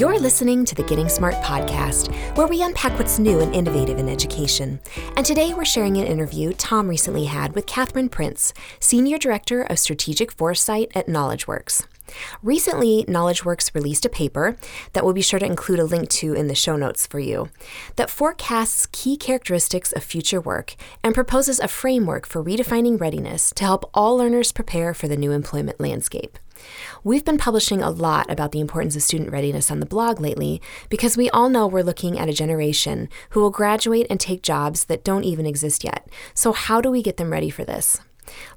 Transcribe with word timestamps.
You're 0.00 0.18
listening 0.18 0.64
to 0.64 0.74
the 0.74 0.82
Getting 0.82 1.10
Smart 1.10 1.34
podcast, 1.42 2.10
where 2.34 2.46
we 2.46 2.62
unpack 2.62 2.98
what's 2.98 3.18
new 3.18 3.40
and 3.40 3.54
innovative 3.54 3.98
in 3.98 4.08
education. 4.08 4.80
And 5.14 5.26
today 5.26 5.52
we're 5.52 5.66
sharing 5.66 5.98
an 5.98 6.06
interview 6.06 6.54
Tom 6.54 6.88
recently 6.88 7.26
had 7.26 7.54
with 7.54 7.66
Katherine 7.66 8.08
Prince, 8.08 8.54
Senior 8.78 9.18
Director 9.18 9.60
of 9.60 9.78
Strategic 9.78 10.32
Foresight 10.32 10.90
at 10.94 11.06
KnowledgeWorks. 11.06 11.84
Recently, 12.42 13.04
KnowledgeWorks 13.08 13.74
released 13.74 14.06
a 14.06 14.08
paper 14.08 14.56
that 14.94 15.04
we'll 15.04 15.12
be 15.12 15.20
sure 15.20 15.38
to 15.38 15.44
include 15.44 15.80
a 15.80 15.84
link 15.84 16.08
to 16.08 16.32
in 16.32 16.46
the 16.46 16.54
show 16.54 16.76
notes 16.76 17.06
for 17.06 17.18
you 17.20 17.50
that 17.96 18.08
forecasts 18.08 18.86
key 18.92 19.18
characteristics 19.18 19.92
of 19.92 20.02
future 20.02 20.40
work 20.40 20.76
and 21.04 21.14
proposes 21.14 21.60
a 21.60 21.68
framework 21.68 22.26
for 22.26 22.42
redefining 22.42 22.98
readiness 22.98 23.52
to 23.54 23.64
help 23.64 23.90
all 23.92 24.16
learners 24.16 24.50
prepare 24.50 24.94
for 24.94 25.08
the 25.08 25.16
new 25.18 25.30
employment 25.30 25.78
landscape. 25.78 26.38
We've 27.04 27.24
been 27.24 27.38
publishing 27.38 27.82
a 27.82 27.90
lot 27.90 28.30
about 28.30 28.52
the 28.52 28.60
importance 28.60 28.96
of 28.96 29.02
student 29.02 29.30
readiness 29.30 29.70
on 29.70 29.80
the 29.80 29.86
blog 29.86 30.20
lately 30.20 30.60
because 30.88 31.16
we 31.16 31.30
all 31.30 31.48
know 31.48 31.66
we're 31.66 31.82
looking 31.82 32.18
at 32.18 32.28
a 32.28 32.32
generation 32.32 33.08
who 33.30 33.40
will 33.40 33.50
graduate 33.50 34.06
and 34.10 34.20
take 34.20 34.42
jobs 34.42 34.84
that 34.84 35.04
don't 35.04 35.24
even 35.24 35.46
exist 35.46 35.84
yet. 35.84 36.08
So, 36.34 36.52
how 36.52 36.80
do 36.80 36.90
we 36.90 37.02
get 37.02 37.16
them 37.16 37.30
ready 37.30 37.50
for 37.50 37.64
this? 37.64 38.00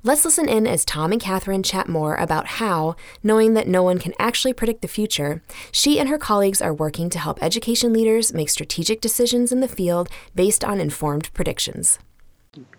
Let's 0.03 0.25
listen 0.25 0.47
in 0.49 0.67
as 0.67 0.85
Tom 0.85 1.11
and 1.11 1.21
Katherine 1.21 1.63
chat 1.63 1.87
more 1.87 2.15
about 2.15 2.47
how, 2.47 2.95
knowing 3.21 3.53
that 3.53 3.67
no 3.67 3.83
one 3.83 3.99
can 3.99 4.13
actually 4.19 4.53
predict 4.53 4.81
the 4.81 4.87
future, 4.87 5.41
she 5.71 5.99
and 5.99 6.09
her 6.09 6.17
colleagues 6.17 6.61
are 6.61 6.73
working 6.73 7.09
to 7.09 7.19
help 7.19 7.41
education 7.41 7.93
leaders 7.93 8.33
make 8.33 8.49
strategic 8.49 9.01
decisions 9.01 9.51
in 9.51 9.59
the 9.59 9.67
field 9.67 10.09
based 10.35 10.63
on 10.63 10.79
informed 10.79 11.33
predictions. 11.33 11.99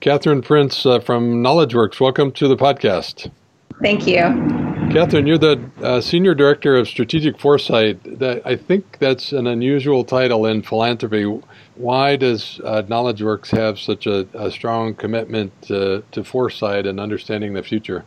Katherine 0.00 0.42
Prince 0.42 0.86
uh, 0.86 1.00
from 1.00 1.42
KnowledgeWorks, 1.42 2.00
welcome 2.00 2.30
to 2.32 2.46
the 2.46 2.56
podcast. 2.56 3.30
Thank 3.82 4.06
you. 4.06 4.73
Katherine, 4.94 5.26
you're 5.26 5.38
the 5.38 5.60
uh, 5.82 6.00
Senior 6.00 6.36
Director 6.36 6.76
of 6.76 6.86
Strategic 6.86 7.40
Foresight. 7.40 8.20
That, 8.20 8.42
I 8.46 8.54
think 8.54 8.98
that's 9.00 9.32
an 9.32 9.48
unusual 9.48 10.04
title 10.04 10.46
in 10.46 10.62
philanthropy. 10.62 11.24
Why 11.74 12.14
does 12.14 12.60
uh, 12.62 12.82
KnowledgeWorks 12.82 13.50
have 13.50 13.80
such 13.80 14.06
a, 14.06 14.24
a 14.34 14.52
strong 14.52 14.94
commitment 14.94 15.50
to, 15.62 16.04
to 16.12 16.22
foresight 16.22 16.86
and 16.86 17.00
understanding 17.00 17.54
the 17.54 17.64
future? 17.64 18.04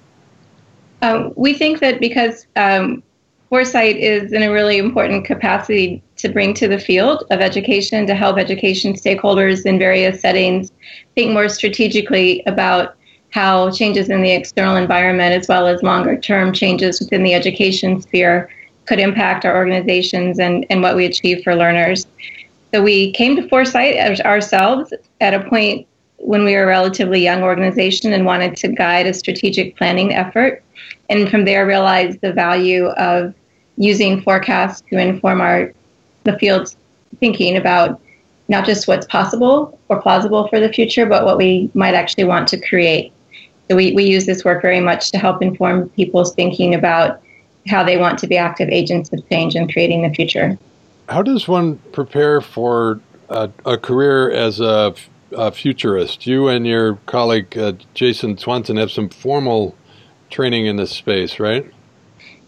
Um, 1.02 1.34
we 1.36 1.54
think 1.54 1.82
that 1.82 2.00
because 2.00 2.48
um, 2.56 3.04
foresight 3.50 3.98
is 3.98 4.32
in 4.32 4.42
a 4.42 4.50
really 4.50 4.78
important 4.78 5.26
capacity 5.26 6.02
to 6.16 6.30
bring 6.30 6.54
to 6.54 6.70
the 6.70 6.80
field 6.80 7.26
of 7.32 7.42
education 7.42 8.08
to 8.08 8.16
help 8.16 8.38
education 8.38 8.94
stakeholders 8.94 9.66
in 9.66 9.78
various 9.78 10.22
settings 10.22 10.72
think 11.16 11.34
more 11.34 11.50
strategically 11.50 12.44
about 12.48 12.96
how 13.30 13.70
changes 13.72 14.10
in 14.10 14.22
the 14.22 14.32
external 14.32 14.76
environment 14.76 15.34
as 15.34 15.48
well 15.48 15.68
as 15.68 15.84
longer 15.84 16.18
term 16.18 16.54
changes 16.54 17.00
within 17.00 17.24
the 17.24 17.34
education 17.34 18.02
sphere 18.02 18.50
could 18.86 19.00
impact 19.00 19.46
our 19.46 19.56
organizations 19.56 20.40
and, 20.40 20.66
and 20.70 20.82
what 20.82 20.96
we 20.96 21.06
achieve 21.06 21.44
for 21.44 21.56
learners. 21.56 22.08
So 22.74 22.82
we 22.82 23.12
came 23.14 23.36
to 23.36 23.48
Foresight 23.50 24.22
ourselves 24.22 24.94
at 25.22 25.34
a 25.34 25.48
point 25.50 25.88
when 26.18 26.44
we 26.44 26.56
were 26.56 26.64
a 26.64 26.68
relatively 26.68 27.22
young 27.22 27.44
organization 27.44 28.14
and 28.14 28.26
wanted 28.26 28.56
to 28.58 28.70
guide 28.70 29.08
a 29.08 29.14
strategic 29.14 29.78
planning 29.78 30.14
effort. 30.14 30.64
And 31.10 31.30
from 31.30 31.46
there, 31.46 31.66
realized 31.66 32.22
the 32.22 32.34
value 32.34 32.88
of 32.88 33.34
using 33.78 34.22
forecasts 34.22 34.82
to 34.90 34.98
inform 34.98 35.42
our 35.42 35.72
the 36.24 36.38
field's 36.40 36.76
thinking 37.20 37.56
about 37.56 38.02
not 38.50 38.66
just 38.66 38.88
what's 38.88 39.06
possible 39.06 39.80
or 39.88 40.02
plausible 40.02 40.48
for 40.50 40.60
the 40.60 40.72
future, 40.72 41.06
but 41.06 41.26
what 41.26 41.38
we 41.38 41.70
might 41.74 41.94
actually 41.94 42.26
want 42.26 42.48
to 42.50 42.60
create. 42.60 43.14
So 43.70 43.76
we, 43.76 43.92
we 43.94 44.06
use 44.06 44.26
this 44.26 44.46
work 44.46 44.62
very 44.62 44.80
much 44.80 45.12
to 45.12 45.18
help 45.18 45.42
inform 45.42 45.90
people's 45.90 46.34
thinking 46.34 46.74
about 46.74 47.22
how 47.68 47.84
they 47.84 47.98
want 47.98 48.18
to 48.20 48.28
be 48.28 48.38
active 48.38 48.70
agents 48.70 49.12
of 49.12 49.28
change 49.30 49.56
and 49.56 49.72
creating 49.72 50.04
the 50.04 50.10
future. 50.10 50.58
How 51.10 51.22
does 51.22 51.48
one 51.48 51.78
prepare 51.92 52.42
for 52.42 53.00
a, 53.30 53.50
a 53.66 53.78
career 53.78 54.32
as 54.32 54.60
a, 54.60 54.94
a, 55.34 55.52
futurist? 55.52 56.26
You 56.26 56.48
and 56.48 56.66
your 56.66 56.96
colleague 57.06 57.58
uh, 57.58 57.74
Jason 57.94 58.38
Swanson 58.38 58.78
have 58.78 58.92
some 58.92 59.10
formal 59.10 59.76
training 60.30 60.66
in 60.66 60.78
this 60.78 60.92
space, 60.92 61.40
right? 61.40 61.70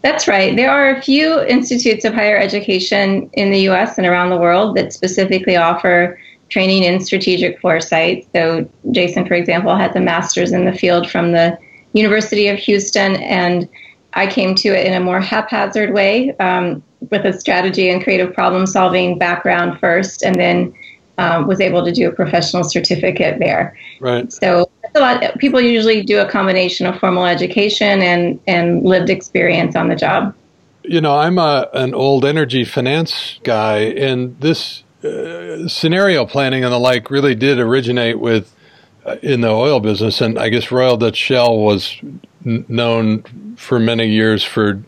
That's 0.02 0.26
right. 0.26 0.56
There 0.56 0.70
are 0.70 0.90
a 0.90 1.02
few 1.02 1.42
institutes 1.42 2.06
of 2.06 2.14
higher 2.14 2.38
education 2.38 3.28
in 3.34 3.50
the 3.50 3.68
US 3.68 3.98
and 3.98 4.06
around 4.06 4.30
the 4.30 4.38
world 4.38 4.76
that 4.76 4.92
specifically 4.94 5.56
offer 5.56 6.18
training 6.50 6.82
in 6.82 7.00
strategic 7.00 7.60
foresight. 7.60 8.28
So, 8.34 8.68
Jason, 8.90 9.26
for 9.26 9.34
example, 9.34 9.74
had 9.76 9.96
a 9.96 10.00
master's 10.00 10.52
in 10.52 10.66
the 10.66 10.72
field 10.72 11.08
from 11.10 11.32
the 11.32 11.58
University 11.92 12.48
of 12.48 12.58
Houston, 12.58 13.16
and 13.16 13.68
I 14.12 14.26
came 14.26 14.54
to 14.56 14.68
it 14.68 14.86
in 14.86 14.92
a 14.92 15.00
more 15.00 15.20
haphazard 15.20 15.94
way 15.94 16.36
um, 16.38 16.82
with 17.10 17.24
a 17.24 17.32
strategy 17.32 17.88
and 17.88 18.02
creative 18.02 18.34
problem 18.34 18.66
solving 18.66 19.18
background 19.18 19.78
first, 19.80 20.22
and 20.22 20.34
then 20.34 20.74
um, 21.18 21.46
was 21.46 21.60
able 21.60 21.84
to 21.84 21.92
do 21.92 22.08
a 22.08 22.12
professional 22.12 22.64
certificate 22.64 23.38
there. 23.38 23.76
Right. 24.00 24.32
So 24.32 24.70
a 24.94 25.00
lot. 25.00 25.38
People 25.38 25.60
usually 25.60 26.02
do 26.02 26.18
a 26.18 26.28
combination 26.28 26.86
of 26.86 26.98
formal 26.98 27.26
education 27.26 28.02
and 28.02 28.40
and 28.46 28.82
lived 28.82 29.10
experience 29.10 29.76
on 29.76 29.88
the 29.88 29.96
job. 29.96 30.34
You 30.82 31.00
know, 31.00 31.16
I'm 31.16 31.38
a, 31.38 31.68
an 31.74 31.94
old 31.94 32.24
energy 32.24 32.64
finance 32.64 33.38
guy, 33.42 33.78
and 33.78 34.40
this 34.40 34.82
uh, 35.04 35.68
scenario 35.68 36.26
planning 36.26 36.64
and 36.64 36.72
the 36.72 36.78
like 36.78 37.10
really 37.10 37.34
did 37.34 37.58
originate 37.58 38.18
with 38.18 38.54
uh, 39.06 39.16
in 39.22 39.40
the 39.40 39.48
oil 39.48 39.80
business, 39.80 40.20
and 40.20 40.38
I 40.38 40.50
guess 40.50 40.70
Royal 40.70 40.96
Dutch 40.96 41.16
Shell 41.16 41.58
was 41.58 41.96
n- 42.44 42.64
known 42.68 43.56
for 43.56 43.78
many 43.78 44.06
years 44.06 44.44
for 44.44 44.82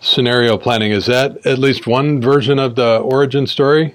scenario 0.00 0.58
planning. 0.58 0.90
Is 0.90 1.06
that 1.06 1.46
at 1.46 1.58
least 1.58 1.86
one 1.86 2.20
version 2.20 2.58
of 2.58 2.74
the 2.74 2.98
origin 2.98 3.46
story? 3.46 3.94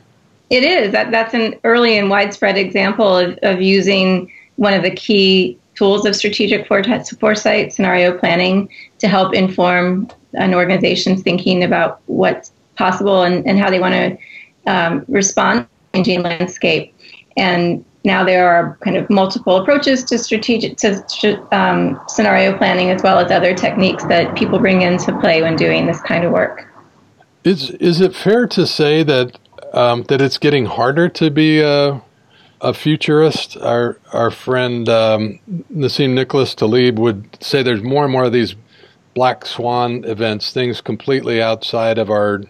It 0.49 0.63
is. 0.63 0.93
That, 0.93 1.11
that's 1.11 1.33
an 1.33 1.55
early 1.65 1.97
and 1.97 2.09
widespread 2.09 2.57
example 2.57 3.17
of, 3.17 3.37
of 3.43 3.61
using 3.61 4.31
one 4.55 4.73
of 4.73 4.83
the 4.83 4.91
key 4.91 5.59
tools 5.75 6.05
of 6.05 6.15
strategic 6.15 6.65
foresight, 6.67 7.73
scenario 7.73 8.17
planning, 8.17 8.69
to 8.99 9.07
help 9.07 9.35
inform 9.35 10.09
an 10.33 10.53
organization's 10.53 11.21
thinking 11.21 11.63
about 11.63 12.01
what's 12.05 12.51
possible 12.77 13.23
and, 13.23 13.45
and 13.45 13.59
how 13.59 13.69
they 13.69 13.79
want 13.79 13.93
to 13.93 14.17
um, 14.67 15.05
respond 15.07 15.67
changing 15.93 16.21
landscape. 16.21 16.93
And 17.35 17.83
now 18.03 18.23
there 18.23 18.47
are 18.47 18.77
kind 18.81 18.95
of 18.97 19.09
multiple 19.09 19.57
approaches 19.57 20.03
to 20.05 20.17
strategic 20.17 20.77
to 20.77 21.47
um, 21.51 21.99
scenario 22.07 22.57
planning 22.57 22.89
as 22.89 23.03
well 23.03 23.19
as 23.19 23.31
other 23.31 23.53
techniques 23.53 24.03
that 24.05 24.35
people 24.35 24.59
bring 24.59 24.81
into 24.81 25.17
play 25.19 25.41
when 25.41 25.55
doing 25.55 25.85
this 25.85 26.01
kind 26.01 26.23
of 26.23 26.31
work. 26.31 26.65
Is 27.43 27.69
is 27.71 28.01
it 28.01 28.15
fair 28.15 28.47
to 28.47 28.65
say 28.65 29.03
that 29.03 29.37
um, 29.73 30.03
that 30.03 30.21
it's 30.21 30.37
getting 30.37 30.65
harder 30.65 31.09
to 31.09 31.29
be 31.29 31.59
a, 31.59 32.01
a 32.61 32.73
futurist? 32.73 33.57
Our 33.57 33.99
our 34.13 34.31
friend 34.31 34.87
um, 34.89 35.39
Nassim 35.73 36.13
Nicholas 36.13 36.55
Taleb 36.55 36.97
would 36.97 37.37
say 37.41 37.61
there's 37.61 37.83
more 37.83 38.03
and 38.03 38.11
more 38.11 38.25
of 38.25 38.33
these 38.33 38.55
black 39.13 39.45
swan 39.45 40.03
events, 40.05 40.53
things 40.53 40.79
completely 40.79 41.41
outside 41.41 41.97
of 41.97 42.09
our 42.09 42.43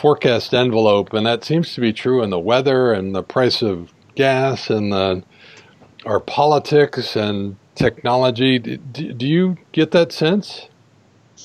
forecast 0.00 0.54
envelope, 0.54 1.12
and 1.12 1.26
that 1.26 1.44
seems 1.44 1.74
to 1.74 1.80
be 1.80 1.92
true 1.92 2.22
in 2.22 2.30
the 2.30 2.38
weather 2.38 2.92
and 2.92 3.14
the 3.14 3.22
price 3.22 3.62
of 3.62 3.92
gas 4.14 4.70
and 4.70 4.92
the, 4.92 5.22
our 6.06 6.20
politics 6.20 7.16
and 7.16 7.56
technology. 7.74 8.58
Do, 8.58 9.12
do 9.12 9.26
you 9.26 9.58
get 9.72 9.90
that 9.90 10.12
sense? 10.12 10.68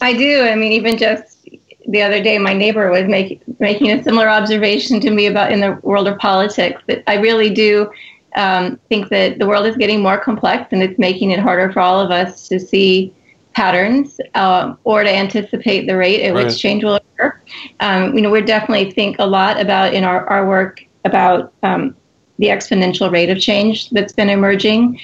I 0.01 0.13
do. 0.13 0.41
I 0.41 0.55
mean, 0.55 0.71
even 0.71 0.97
just 0.97 1.47
the 1.88 2.01
other 2.01 2.21
day, 2.21 2.38
my 2.38 2.53
neighbor 2.53 2.89
was 2.89 3.05
make, 3.05 3.41
making 3.59 3.91
a 3.91 4.03
similar 4.03 4.29
observation 4.29 4.99
to 5.01 5.11
me 5.11 5.27
about 5.27 5.51
in 5.51 5.59
the 5.61 5.79
world 5.83 6.07
of 6.07 6.17
politics. 6.17 6.81
That 6.87 7.03
I 7.07 7.16
really 7.16 7.49
do 7.49 7.91
um, 8.35 8.79
think 8.89 9.09
that 9.09 9.39
the 9.39 9.47
world 9.47 9.66
is 9.66 9.77
getting 9.77 10.01
more 10.01 10.17
complex, 10.17 10.72
and 10.72 10.83
it's 10.83 10.99
making 10.99 11.31
it 11.31 11.39
harder 11.39 11.72
for 11.72 11.79
all 11.79 11.99
of 11.99 12.11
us 12.11 12.47
to 12.49 12.59
see 12.59 13.15
patterns 13.55 14.19
um, 14.35 14.77
or 14.83 15.03
to 15.03 15.09
anticipate 15.09 15.88
the 15.88 15.95
rate 15.95 16.21
at 16.21 16.33
right. 16.33 16.45
which 16.45 16.59
change 16.59 16.83
will 16.83 16.96
occur. 16.96 17.40
Um, 17.79 18.13
you 18.13 18.22
know, 18.22 18.29
we 18.29 18.41
definitely 18.41 18.91
think 18.91 19.16
a 19.17 19.25
lot 19.25 19.59
about 19.59 19.93
in 19.93 20.03
our, 20.03 20.28
our 20.28 20.47
work 20.47 20.85
about 21.05 21.53
um, 21.63 21.96
the 22.37 22.47
exponential 22.47 23.09
rate 23.09 23.29
of 23.29 23.40
change 23.40 23.90
that's 23.91 24.11
been 24.11 24.29
emerging 24.29 24.99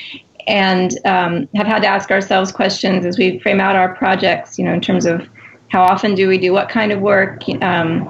and 0.47 0.91
um, 1.05 1.47
have 1.55 1.67
had 1.67 1.81
to 1.81 1.87
ask 1.87 2.11
ourselves 2.11 2.51
questions 2.51 3.05
as 3.05 3.17
we 3.17 3.39
frame 3.39 3.61
out 3.61 3.75
our 3.75 3.95
projects, 3.95 4.59
you 4.59 4.65
know, 4.65 4.73
in 4.73 4.81
terms 4.81 5.05
of 5.05 5.27
how 5.69 5.83
often 5.83 6.13
do 6.13 6.27
we 6.27 6.37
do 6.37 6.51
what 6.51 6.67
kind 6.67 6.91
of 6.91 6.99
work. 6.99 7.47
Um, 7.61 8.05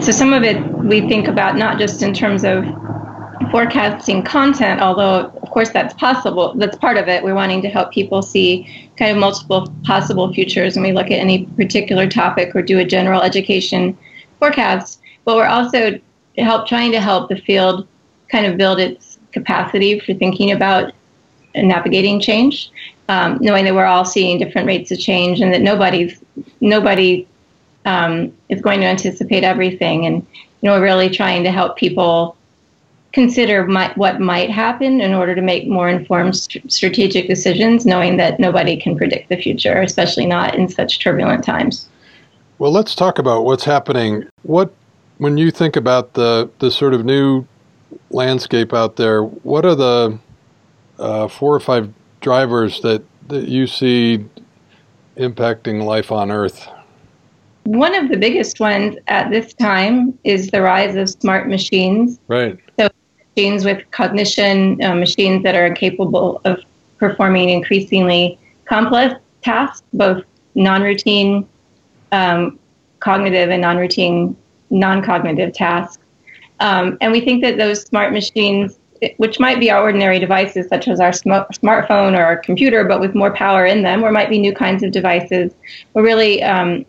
so 0.00 0.10
some 0.10 0.32
of 0.32 0.42
it 0.42 0.56
we 0.78 1.02
think 1.02 1.28
about 1.28 1.56
not 1.56 1.78
just 1.78 2.02
in 2.02 2.14
terms 2.14 2.44
of 2.44 2.64
forecasting 3.50 4.22
content, 4.22 4.80
although 4.80 5.32
of 5.42 5.50
course 5.50 5.70
that's 5.70 5.94
possible. 5.94 6.54
That's 6.54 6.76
part 6.76 6.96
of 6.96 7.08
it. 7.08 7.22
We're 7.24 7.34
wanting 7.34 7.62
to 7.62 7.68
help 7.68 7.92
people 7.92 8.22
see 8.22 8.90
kind 8.96 9.10
of 9.10 9.18
multiple 9.18 9.72
possible 9.84 10.32
futures 10.32 10.76
when 10.76 10.84
we 10.84 10.92
look 10.92 11.06
at 11.06 11.18
any 11.18 11.46
particular 11.46 12.08
topic 12.08 12.54
or 12.54 12.62
do 12.62 12.78
a 12.78 12.84
general 12.84 13.22
education 13.22 13.96
forecast. 14.38 15.00
But 15.24 15.36
we're 15.36 15.46
also 15.46 15.98
help 16.38 16.68
trying 16.68 16.92
to 16.92 17.00
help 17.00 17.28
the 17.28 17.36
field 17.36 17.86
kind 18.28 18.46
of 18.46 18.56
build 18.56 18.78
its 18.78 19.18
capacity 19.32 19.98
for 20.00 20.14
thinking 20.14 20.52
about 20.52 20.92
navigating 21.54 22.20
change, 22.20 22.70
um, 23.08 23.38
knowing 23.40 23.64
that 23.64 23.74
we're 23.74 23.84
all 23.84 24.04
seeing 24.04 24.38
different 24.38 24.66
rates 24.66 24.90
of 24.90 24.98
change 24.98 25.40
and 25.40 25.52
that 25.52 25.62
nobody's 25.62 26.22
nobody 26.60 27.26
um, 27.84 28.32
is 28.48 28.60
going 28.60 28.80
to 28.80 28.86
anticipate 28.86 29.42
everything, 29.42 30.06
and 30.06 30.26
you 30.60 30.68
know, 30.68 30.74
we're 30.74 30.84
really 30.84 31.08
trying 31.08 31.42
to 31.44 31.50
help 31.50 31.76
people 31.76 32.36
consider 33.12 33.66
my, 33.66 33.92
what 33.96 34.20
might 34.20 34.50
happen 34.50 35.00
in 35.00 35.12
order 35.14 35.34
to 35.34 35.42
make 35.42 35.66
more 35.66 35.88
informed 35.88 36.36
st- 36.36 36.72
strategic 36.72 37.26
decisions, 37.26 37.84
knowing 37.84 38.16
that 38.18 38.38
nobody 38.38 38.76
can 38.76 38.96
predict 38.96 39.28
the 39.28 39.36
future, 39.36 39.80
especially 39.80 40.26
not 40.26 40.54
in 40.54 40.68
such 40.68 41.00
turbulent 41.00 41.44
times. 41.44 41.88
Well, 42.58 42.70
let's 42.70 42.94
talk 42.94 43.18
about 43.18 43.44
what's 43.44 43.64
happening. 43.64 44.28
What, 44.42 44.72
when 45.18 45.38
you 45.38 45.50
think 45.50 45.76
about 45.76 46.14
the 46.14 46.50
the 46.58 46.70
sort 46.70 46.94
of 46.94 47.04
new 47.04 47.46
landscape 48.10 48.72
out 48.72 48.96
there, 48.96 49.22
what 49.22 49.64
are 49.64 49.74
the 49.74 50.18
uh, 50.98 51.28
four 51.28 51.54
or 51.54 51.60
five 51.60 51.92
drivers 52.20 52.80
that, 52.82 53.02
that 53.28 53.48
you 53.48 53.66
see 53.66 54.24
impacting 55.16 55.84
life 55.84 56.12
on 56.12 56.30
Earth? 56.30 56.68
One 57.64 57.94
of 57.94 58.10
the 58.10 58.16
biggest 58.16 58.60
ones 58.60 58.96
at 59.06 59.30
this 59.30 59.52
time 59.54 60.18
is 60.24 60.50
the 60.50 60.62
rise 60.62 60.96
of 60.96 61.08
smart 61.08 61.48
machines. 61.48 62.18
Right. 62.28 62.58
Machines 63.36 63.64
with 63.64 63.90
cognition, 63.90 64.82
uh, 64.82 64.94
machines 64.94 65.42
that 65.44 65.54
are 65.54 65.72
capable 65.72 66.40
of 66.44 66.60
performing 66.98 67.48
increasingly 67.48 68.38
complex 68.64 69.14
tasks, 69.42 69.82
both 69.92 70.24
non 70.54 70.82
routine, 70.82 71.48
um, 72.12 72.58
cognitive, 72.98 73.50
and 73.50 73.62
non 73.62 73.76
routine, 73.76 74.36
non 74.70 75.02
cognitive 75.02 75.52
tasks. 75.52 76.02
Um, 76.58 76.98
and 77.00 77.12
we 77.12 77.20
think 77.20 77.42
that 77.42 77.56
those 77.56 77.82
smart 77.82 78.12
machines 78.12 78.78
which 79.16 79.40
might 79.40 79.58
be 79.58 79.70
our 79.70 79.82
ordinary 79.82 80.18
devices, 80.18 80.68
such 80.68 80.88
as 80.88 81.00
our 81.00 81.12
sm- 81.12 81.30
smartphone 81.30 82.16
or 82.16 82.22
our 82.22 82.36
computer, 82.36 82.84
but 82.84 83.00
with 83.00 83.14
more 83.14 83.32
power 83.32 83.64
in 83.64 83.82
them, 83.82 84.04
or 84.04 84.12
might 84.12 84.28
be 84.28 84.38
new 84.38 84.54
kinds 84.54 84.82
of 84.82 84.90
devices, 84.90 85.54
will 85.94 86.02
really 86.02 86.42
um, 86.42 86.84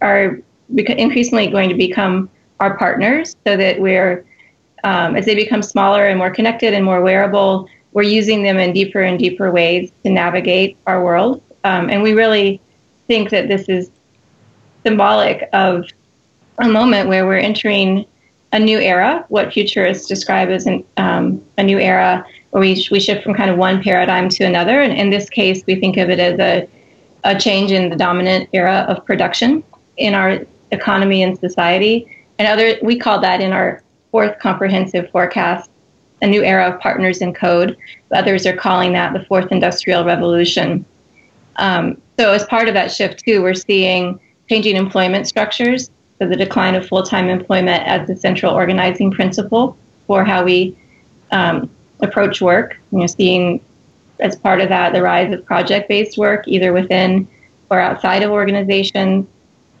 are 0.00 0.40
increasingly 0.68 1.48
going 1.48 1.68
to 1.68 1.74
become 1.74 2.30
our 2.60 2.76
partners, 2.76 3.36
so 3.44 3.56
that 3.56 3.80
we're 3.80 4.24
um, 4.84 5.16
as 5.16 5.26
they 5.26 5.34
become 5.34 5.62
smaller 5.62 6.06
and 6.06 6.18
more 6.18 6.30
connected 6.30 6.74
and 6.74 6.84
more 6.84 7.00
wearable, 7.00 7.68
we're 7.92 8.02
using 8.02 8.42
them 8.42 8.58
in 8.58 8.72
deeper 8.72 9.02
and 9.02 9.18
deeper 9.18 9.50
ways 9.50 9.92
to 10.04 10.10
navigate 10.10 10.76
our 10.86 11.04
world. 11.04 11.42
Um, 11.64 11.90
and 11.90 12.02
we 12.02 12.12
really 12.12 12.60
think 13.06 13.30
that 13.30 13.48
this 13.48 13.68
is 13.68 13.90
symbolic 14.84 15.48
of 15.52 15.86
a 16.58 16.68
moment 16.68 17.08
where 17.08 17.26
we're 17.26 17.38
entering 17.38 18.06
a 18.52 18.58
new 18.58 18.78
era, 18.78 19.24
what 19.28 19.52
futurists 19.52 20.06
describe 20.06 20.50
as 20.50 20.66
an, 20.66 20.84
um, 20.96 21.42
a 21.56 21.62
new 21.62 21.78
era, 21.78 22.24
where 22.50 22.60
we, 22.60 22.86
we 22.90 23.00
shift 23.00 23.22
from 23.22 23.34
kind 23.34 23.50
of 23.50 23.56
one 23.56 23.82
paradigm 23.82 24.28
to 24.28 24.44
another. 24.44 24.82
And 24.82 24.92
in 24.92 25.10
this 25.10 25.30
case, 25.30 25.62
we 25.66 25.76
think 25.76 25.96
of 25.96 26.10
it 26.10 26.18
as 26.18 26.38
a, 26.38 26.68
a 27.24 27.38
change 27.38 27.72
in 27.72 27.88
the 27.88 27.96
dominant 27.96 28.50
era 28.52 28.84
of 28.88 29.04
production 29.06 29.62
in 29.96 30.14
our 30.14 30.44
economy 30.70 31.22
and 31.22 31.38
society. 31.38 32.06
And 32.38 32.48
other, 32.48 32.78
we 32.82 32.98
call 32.98 33.20
that 33.20 33.40
in 33.40 33.52
our 33.52 33.82
fourth 34.12 34.38
comprehensive 34.38 35.10
forecast 35.10 35.68
a 36.22 36.26
new 36.26 36.42
era 36.44 36.68
of 36.68 36.80
partners 36.80 37.18
in 37.18 37.34
code. 37.34 37.76
Others 38.12 38.46
are 38.46 38.56
calling 38.56 38.92
that 38.92 39.12
the 39.12 39.24
fourth 39.24 39.50
industrial 39.50 40.04
revolution. 40.04 40.84
Um, 41.56 42.00
so, 42.18 42.32
as 42.32 42.44
part 42.44 42.68
of 42.68 42.74
that 42.74 42.92
shift, 42.92 43.24
too, 43.24 43.42
we're 43.42 43.54
seeing 43.54 44.18
changing 44.48 44.76
employment 44.76 45.26
structures 45.26 45.90
so 46.18 46.28
the 46.28 46.36
decline 46.36 46.76
of 46.76 46.86
full-time 46.86 47.28
employment 47.28 47.82
as 47.84 48.06
the 48.06 48.14
central 48.16 48.54
organizing 48.54 49.10
principle 49.10 49.76
for 50.06 50.24
how 50.24 50.44
we 50.44 50.76
um, 51.32 51.68
approach 52.00 52.40
work. 52.40 52.78
You 52.92 53.00
know, 53.00 53.06
seeing 53.06 53.60
as 54.20 54.36
part 54.36 54.60
of 54.60 54.68
that 54.68 54.92
the 54.92 55.02
rise 55.02 55.32
of 55.32 55.44
project-based 55.44 56.16
work, 56.16 56.46
either 56.46 56.72
within 56.72 57.26
or 57.70 57.80
outside 57.80 58.22
of 58.22 58.30
organizations. 58.30 59.26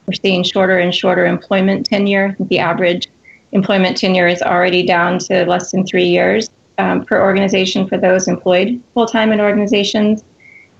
We're 0.06 0.14
seeing 0.14 0.42
shorter 0.42 0.78
and 0.78 0.92
shorter 0.92 1.26
employment 1.26 1.86
tenure. 1.86 2.34
The 2.40 2.58
average 2.58 3.08
employment 3.52 3.96
tenure 3.96 4.26
is 4.26 4.42
already 4.42 4.84
down 4.84 5.18
to 5.18 5.44
less 5.46 5.70
than 5.70 5.86
three 5.86 6.06
years 6.06 6.50
um, 6.78 7.04
per 7.04 7.22
organization 7.22 7.86
for 7.86 7.98
those 7.98 8.28
employed 8.28 8.82
full-time 8.94 9.32
in 9.32 9.40
organizations. 9.40 10.24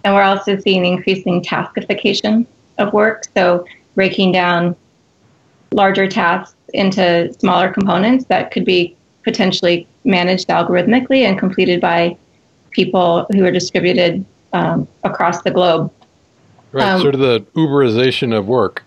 And 0.04 0.14
we're 0.14 0.22
also 0.22 0.58
seeing 0.58 0.84
increasing 0.84 1.42
taskification 1.42 2.46
of 2.78 2.92
work. 2.92 3.24
So 3.34 3.66
breaking 3.94 4.32
down 4.32 4.74
larger 5.70 6.08
tasks 6.08 6.56
into 6.74 7.32
smaller 7.34 7.70
components 7.72 8.24
that 8.26 8.50
could 8.50 8.64
be 8.64 8.96
potentially 9.22 9.86
managed 10.04 10.48
algorithmically 10.48 11.20
and 11.20 11.38
completed 11.38 11.80
by 11.80 12.16
people 12.70 13.26
who 13.32 13.44
are 13.44 13.52
distributed 13.52 14.24
um, 14.52 14.88
across 15.04 15.42
the 15.42 15.50
globe. 15.50 15.92
Right, 16.72 16.88
um, 16.88 17.00
sort 17.00 17.14
of 17.14 17.20
the 17.20 17.40
Uberization 17.54 18.36
of 18.36 18.46
work. 18.46 18.82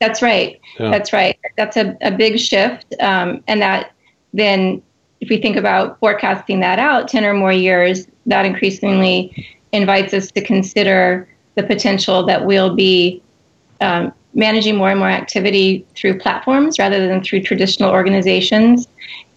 That's 0.00 0.22
right. 0.22 0.60
Yeah. 0.78 0.90
That's 0.90 1.12
right. 1.12 1.38
That's 1.56 1.76
a, 1.76 1.96
a 2.00 2.10
big 2.10 2.38
shift. 2.38 2.94
Um, 3.00 3.42
and 3.48 3.60
that 3.62 3.92
then, 4.32 4.82
if 5.20 5.28
we 5.28 5.38
think 5.38 5.56
about 5.56 5.98
forecasting 5.98 6.60
that 6.60 6.78
out 6.78 7.08
10 7.08 7.24
or 7.24 7.34
more 7.34 7.52
years, 7.52 8.06
that 8.26 8.46
increasingly 8.46 9.48
invites 9.72 10.14
us 10.14 10.30
to 10.32 10.44
consider 10.44 11.28
the 11.56 11.62
potential 11.62 12.24
that 12.26 12.46
we'll 12.46 12.74
be 12.74 13.20
um, 13.80 14.12
managing 14.34 14.76
more 14.76 14.90
and 14.90 14.98
more 15.00 15.08
activity 15.08 15.84
through 15.96 16.18
platforms 16.18 16.78
rather 16.78 17.06
than 17.06 17.22
through 17.22 17.42
traditional 17.42 17.90
organizations. 17.90 18.86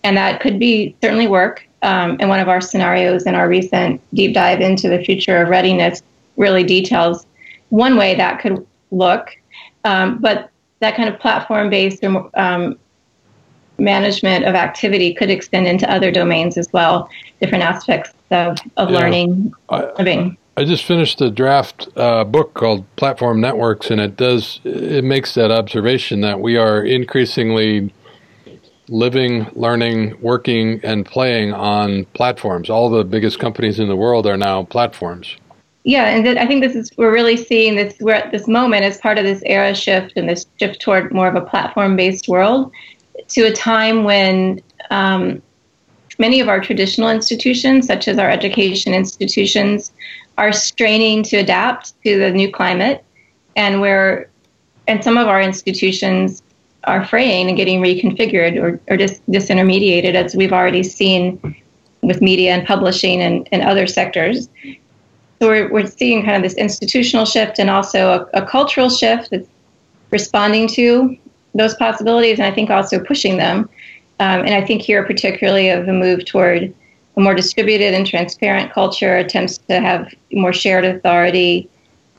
And 0.04 0.16
that 0.18 0.40
could 0.40 0.60
be 0.60 0.96
certainly 1.02 1.28
work. 1.28 1.68
Um, 1.82 2.18
and 2.20 2.30
one 2.30 2.40
of 2.40 2.48
our 2.48 2.62
scenarios 2.62 3.24
in 3.26 3.34
our 3.34 3.50
recent 3.50 4.00
deep 4.14 4.36
dive 4.36 4.62
into 4.62 4.88
the 4.88 5.04
future 5.04 5.42
of 5.42 5.50
readiness 5.50 6.04
really 6.38 6.64
details 6.64 7.26
one 7.70 7.98
way 7.98 8.14
that 8.16 8.40
could 8.40 8.66
look. 8.92 9.36
Um, 9.84 10.20
but 10.20 10.51
that 10.82 10.96
kind 10.96 11.08
of 11.08 11.20
platform 11.20 11.70
based 11.70 12.04
um, 12.04 12.78
management 13.80 14.46
of 14.46 14.56
activity 14.56 15.14
could 15.14 15.30
extend 15.30 15.68
into 15.68 15.90
other 15.90 16.12
domains 16.12 16.58
as 16.58 16.72
well, 16.74 17.10
different 17.40 17.64
aspects 17.64 18.14
of, 18.32 18.58
of 18.78 18.90
yeah. 18.90 19.00
learning, 19.00 19.54
I, 19.70 19.92
living. 19.94 20.38
I 20.58 20.66
just 20.66 20.84
finished 20.84 21.22
a 21.22 21.32
draft 21.32 21.88
uh, 21.96 22.24
book 22.24 22.54
called 22.54 22.84
Platform 22.96 23.40
Networks, 23.40 23.90
and 23.90 24.02
it 24.02 24.18
does 24.18 24.60
it 24.64 25.04
makes 25.04 25.34
that 25.36 25.50
observation 25.50 26.22
that 26.22 26.40
we 26.40 26.58
are 26.58 26.84
increasingly 26.84 27.94
living, 28.90 29.50
learning, 29.54 30.20
working, 30.22 30.82
and 30.84 31.06
playing 31.06 31.54
on 31.54 32.06
platforms. 32.14 32.70
All 32.70 32.90
the 32.90 33.06
biggest 33.06 33.40
companies 33.40 33.80
in 33.80 33.88
the 33.88 33.96
world 33.96 34.28
are 34.28 34.38
now 34.38 34.64
platforms. 34.64 35.38
Yeah, 35.84 36.06
and 36.06 36.24
th- 36.24 36.38
I 36.38 36.46
think 36.46 36.64
this 36.64 36.76
is 36.76 36.92
we're 36.98 37.14
really 37.14 37.38
seeing 37.38 37.76
this. 37.76 37.96
We're 38.00 38.14
at 38.14 38.32
this 38.32 38.48
moment 38.48 38.84
as 38.84 39.00
part 39.00 39.18
of 39.18 39.24
this 39.24 39.42
era 39.46 39.74
shift 39.74 40.14
and 40.16 40.30
this 40.30 40.46
shift 40.60 40.80
toward 40.80 41.12
more 41.12 41.28
of 41.28 41.36
a 41.36 41.42
platform-based 41.42 42.28
world 42.28 42.72
to 43.30 43.42
a 43.44 43.52
time 43.52 44.04
when 44.04 44.62
um, 44.92 45.42
many 46.20 46.40
of 46.40 46.50
our 46.50 46.60
traditional 46.60 47.10
institutions, 47.10 47.88
such 47.88 48.08
as 48.08 48.20
our 48.20 48.30
education 48.30 48.94
institutions, 48.94 49.92
are 50.38 50.52
straining 50.52 51.24
to 51.24 51.38
adapt 51.38 52.00
to 52.04 52.20
the 52.20 52.32
new 52.32 52.52
climate, 52.52 53.04
and 53.56 53.82
where 53.82 54.30
and 54.88 55.04
some 55.04 55.18
of 55.18 55.28
our 55.28 55.42
institutions 55.42 56.44
are 56.86 57.06
fraying 57.06 57.48
and 57.48 57.58
getting 57.58 57.82
reconfigured 57.82 58.60
or, 58.62 58.80
or 58.88 58.98
dis, 58.98 59.20
disintermediated, 59.30 60.14
as 60.14 60.36
we've 60.36 60.54
already 60.54 60.84
seen 60.84 61.56
with 62.02 62.22
media 62.22 62.54
and 62.54 62.68
publishing 62.68 63.22
and, 63.22 63.48
and 63.52 63.62
other 63.62 63.88
sectors. 63.88 64.50
So 65.42 65.48
we're, 65.48 65.72
we're 65.72 65.88
seeing 65.88 66.24
kind 66.24 66.38
of 66.38 66.44
this 66.44 66.54
institutional 66.54 67.26
shift 67.26 67.58
and 67.58 67.68
also 67.68 68.30
a, 68.32 68.44
a 68.44 68.46
cultural 68.46 68.92
shift 68.92 69.32
that's 69.32 69.48
responding 70.12 70.68
to 70.68 71.18
those 71.56 71.74
possibilities, 71.74 72.38
and 72.38 72.46
I 72.46 72.52
think 72.54 72.70
also 72.70 73.04
pushing 73.04 73.38
them. 73.38 73.68
Um, 74.20 74.42
and 74.42 74.54
I 74.54 74.64
think 74.64 74.84
here, 74.84 75.04
particularly, 75.04 75.70
of 75.70 75.88
a 75.88 75.94
move 75.94 76.26
toward 76.26 76.72
a 77.18 77.20
more 77.20 77.34
distributed 77.34 77.96
and 77.96 78.06
transparent 78.06 78.72
culture, 78.72 79.18
attempts 79.18 79.58
to 79.68 79.80
have 79.80 80.14
more 80.32 80.54
shared 80.54 80.86
authority, 80.86 81.68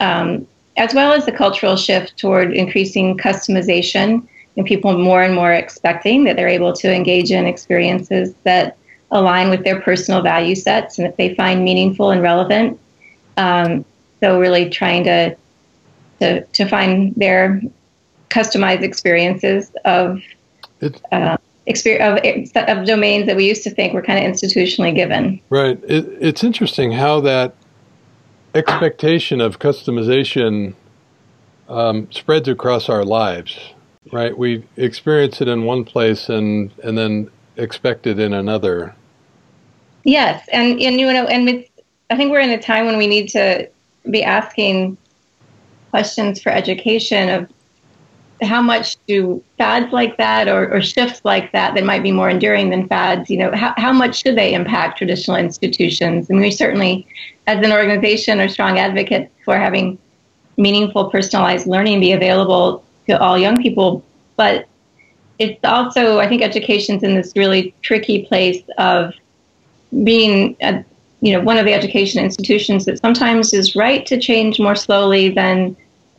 um, 0.01 0.45
as 0.77 0.93
well 0.93 1.13
as 1.13 1.25
the 1.25 1.31
cultural 1.31 1.77
shift 1.77 2.17
toward 2.17 2.53
increasing 2.53 3.17
customization 3.17 4.27
and 4.57 4.67
people 4.67 4.99
more 4.99 5.23
and 5.23 5.37
more 5.37 5.53
expecting 5.53 6.25
that 6.25 6.35
they're 6.35 6.49
able 6.49 6.73
to 6.73 6.93
engage 6.93 7.31
in 7.31 7.47
experiences 7.47 8.35
that 8.43 8.77
align 9.13 9.49
with 9.49 9.63
their 9.63 9.81
personal 9.81 10.23
value 10.23 10.57
sets 10.57 10.99
and 10.99 11.07
that 11.07 11.17
they 11.19 11.37
find 11.37 11.63
meaningful 11.63 12.11
and 12.11 12.21
relevant. 12.21 12.81
Um, 13.37 13.85
so 14.21 14.39
really 14.39 14.71
trying 14.71 15.05
to, 15.05 15.37
to 16.21 16.45
to 16.45 16.69
find 16.69 17.15
their 17.17 17.61
customized 18.29 18.83
experiences 18.83 19.73
of 19.85 20.23
uh, 21.11 21.37
experience 21.67 22.51
of, 22.55 22.79
of 22.79 22.87
domains 22.87 23.27
that 23.27 23.37
we 23.37 23.47
used 23.47 23.63
to 23.65 23.71
think 23.71 23.95
were 23.95 24.03
kind 24.03 24.25
of 24.25 24.33
institutionally 24.33 24.95
given. 24.95 25.41
Right. 25.51 25.79
It, 25.85 26.07
it's 26.21 26.45
interesting 26.45 26.93
how 26.93 27.21
that 27.21 27.55
expectation 28.55 29.41
of 29.41 29.59
customization 29.59 30.75
um, 31.69 32.11
spreads 32.11 32.49
across 32.49 32.89
our 32.89 33.05
lives. 33.05 33.59
Right. 34.13 34.37
We 34.37 34.65
experience 34.77 35.41
it 35.41 35.49
in 35.49 35.65
one 35.65 35.85
place 35.85 36.29
and 36.29 36.73
and 36.83 36.99
then 36.99 37.31
expect 37.57 38.07
it 38.07 38.19
in 38.19 38.33
another. 38.33 38.95
Yes, 40.05 40.49
and 40.53 40.81
and 40.81 41.01
you 41.01 41.13
know, 41.13 41.27
and 41.27 41.45
with, 41.47 41.69
I 42.13 42.17
think 42.17 42.31
we're 42.31 42.41
in 42.41 42.51
a 42.51 42.61
time 42.61 42.85
when 42.85 42.99
we 42.99 43.07
need 43.07 43.31
to 43.31 43.67
be 44.11 44.23
asking 44.23 44.99
questions 45.89 46.43
for 46.43 46.51
education 46.51 47.31
of 47.31 47.49
how 48.43 48.61
much 48.61 48.99
do 49.07 49.43
fads 49.57 49.91
like 49.95 50.19
that 50.19 50.47
or, 50.47 50.71
or, 50.75 50.83
shifts 50.83 51.23
like 51.25 51.53
that 51.53 51.75
that 51.75 51.85
might 51.85 52.03
be 52.03 52.13
more 52.13 52.29
enduring 52.29 52.69
than 52.69 52.87
fads, 52.87 53.31
you 53.31 53.39
know, 53.39 53.51
how, 53.53 53.73
how 53.79 53.93
much 53.93 54.21
should 54.23 54.37
they 54.37 54.53
impact 54.53 54.99
traditional 54.99 55.39
institutions? 55.39 56.29
And 56.29 56.39
we 56.39 56.51
certainly, 56.51 57.07
as 57.47 57.65
an 57.65 57.73
organization, 57.73 58.41
are 58.41 58.49
strong 58.49 58.79
advocates 58.79 59.33
for 59.47 59.57
having 59.57 59.97
meaningful 60.59 61.09
personalized 61.09 61.67
learning 61.67 62.01
be 62.01 62.13
available 62.13 62.85
to 63.09 63.19
all 63.19 63.39
young 63.39 63.63
people. 63.63 64.05
But 64.37 64.67
it's 65.39 65.65
also, 65.65 66.19
I 66.19 66.29
think 66.29 66.43
education's 66.43 67.03
in 67.03 67.15
this 67.15 67.33
really 67.37 67.75
tricky 67.81 68.27
place 68.27 68.63
of 68.77 69.15
being, 70.05 70.57
you 71.23 71.33
know, 71.33 71.41
one 71.41 71.57
of 71.57 71.65
the 71.65 71.73
education 71.73 72.23
institutions 72.23 72.85
that 72.85 73.01
sometimes 73.01 73.55
is 73.55 73.77
right 73.77 74.05
to 74.07 74.19
change 74.19 74.59
more 74.59 74.75
slowly 74.75 75.31
than, 75.31 75.77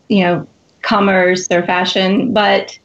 you 0.08 0.24
know, 0.24 0.48
commerce 0.82 1.46
or 1.52 1.62
fashion, 1.66 2.34
but 2.34 2.80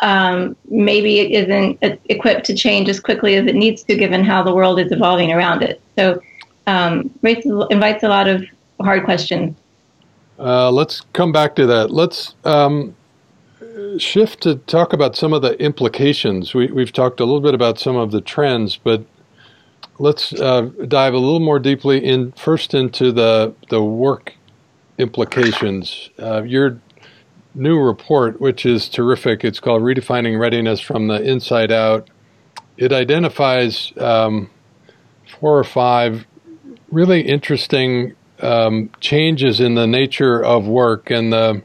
um, 0.00 0.54
maybe 0.68 1.20
it 1.20 1.30
isn't 1.30 2.00
equipped 2.10 2.44
to 2.46 2.54
change 2.54 2.90
as 2.90 3.00
quickly 3.00 3.36
as 3.36 3.46
it 3.46 3.54
needs 3.54 3.82
to 3.84 3.96
given 3.96 4.22
how 4.22 4.42
the 4.42 4.54
world 4.54 4.78
is 4.78 4.92
evolving 4.92 5.32
around 5.32 5.62
it. 5.62 5.80
So 5.96 6.20
um, 6.66 7.10
race 7.22 7.46
invites 7.70 8.02
a 8.02 8.08
lot 8.08 8.28
of 8.28 8.44
hard 8.80 9.04
questions. 9.04 9.56
Uh, 10.38 10.70
let's 10.70 11.00
come 11.12 11.32
back 11.32 11.54
to 11.56 11.66
that. 11.66 11.90
Let's 11.90 12.34
um, 12.44 12.94
shift 13.96 14.42
to 14.42 14.56
talk 14.56 14.92
about 14.92 15.16
some 15.16 15.32
of 15.32 15.40
the 15.40 15.58
implications. 15.62 16.52
We, 16.52 16.68
have 16.76 16.92
talked 16.92 17.20
a 17.20 17.24
little 17.24 17.40
bit 17.40 17.54
about 17.54 17.78
some 17.78 17.96
of 17.96 18.10
the 18.10 18.20
trends, 18.20 18.76
but 18.76 19.02
let's 19.98 20.32
uh, 20.32 20.70
dive 20.88 21.14
a 21.14 21.18
little 21.18 21.40
more 21.40 21.58
deeply 21.58 22.04
in 22.04 22.32
first 22.32 22.74
into 22.74 23.12
the 23.12 23.54
the 23.70 23.82
work 23.82 24.34
implications. 24.98 26.10
Uh, 26.18 26.42
your 26.42 26.80
new 27.54 27.78
report, 27.78 28.40
which 28.40 28.66
is 28.66 28.88
terrific, 28.88 29.44
it's 29.44 29.60
called 29.60 29.82
"Redefining 29.82 30.38
Readiness 30.38 30.80
from 30.80 31.08
the 31.08 31.22
Inside 31.22 31.72
Out." 31.72 32.08
It 32.76 32.92
identifies 32.92 33.92
um, 33.98 34.50
four 35.40 35.58
or 35.58 35.64
five 35.64 36.26
really 36.90 37.20
interesting 37.22 38.14
um, 38.40 38.90
changes 39.00 39.60
in 39.60 39.74
the 39.74 39.86
nature 39.86 40.44
of 40.44 40.66
work, 40.66 41.10
and 41.10 41.32
the 41.32 41.62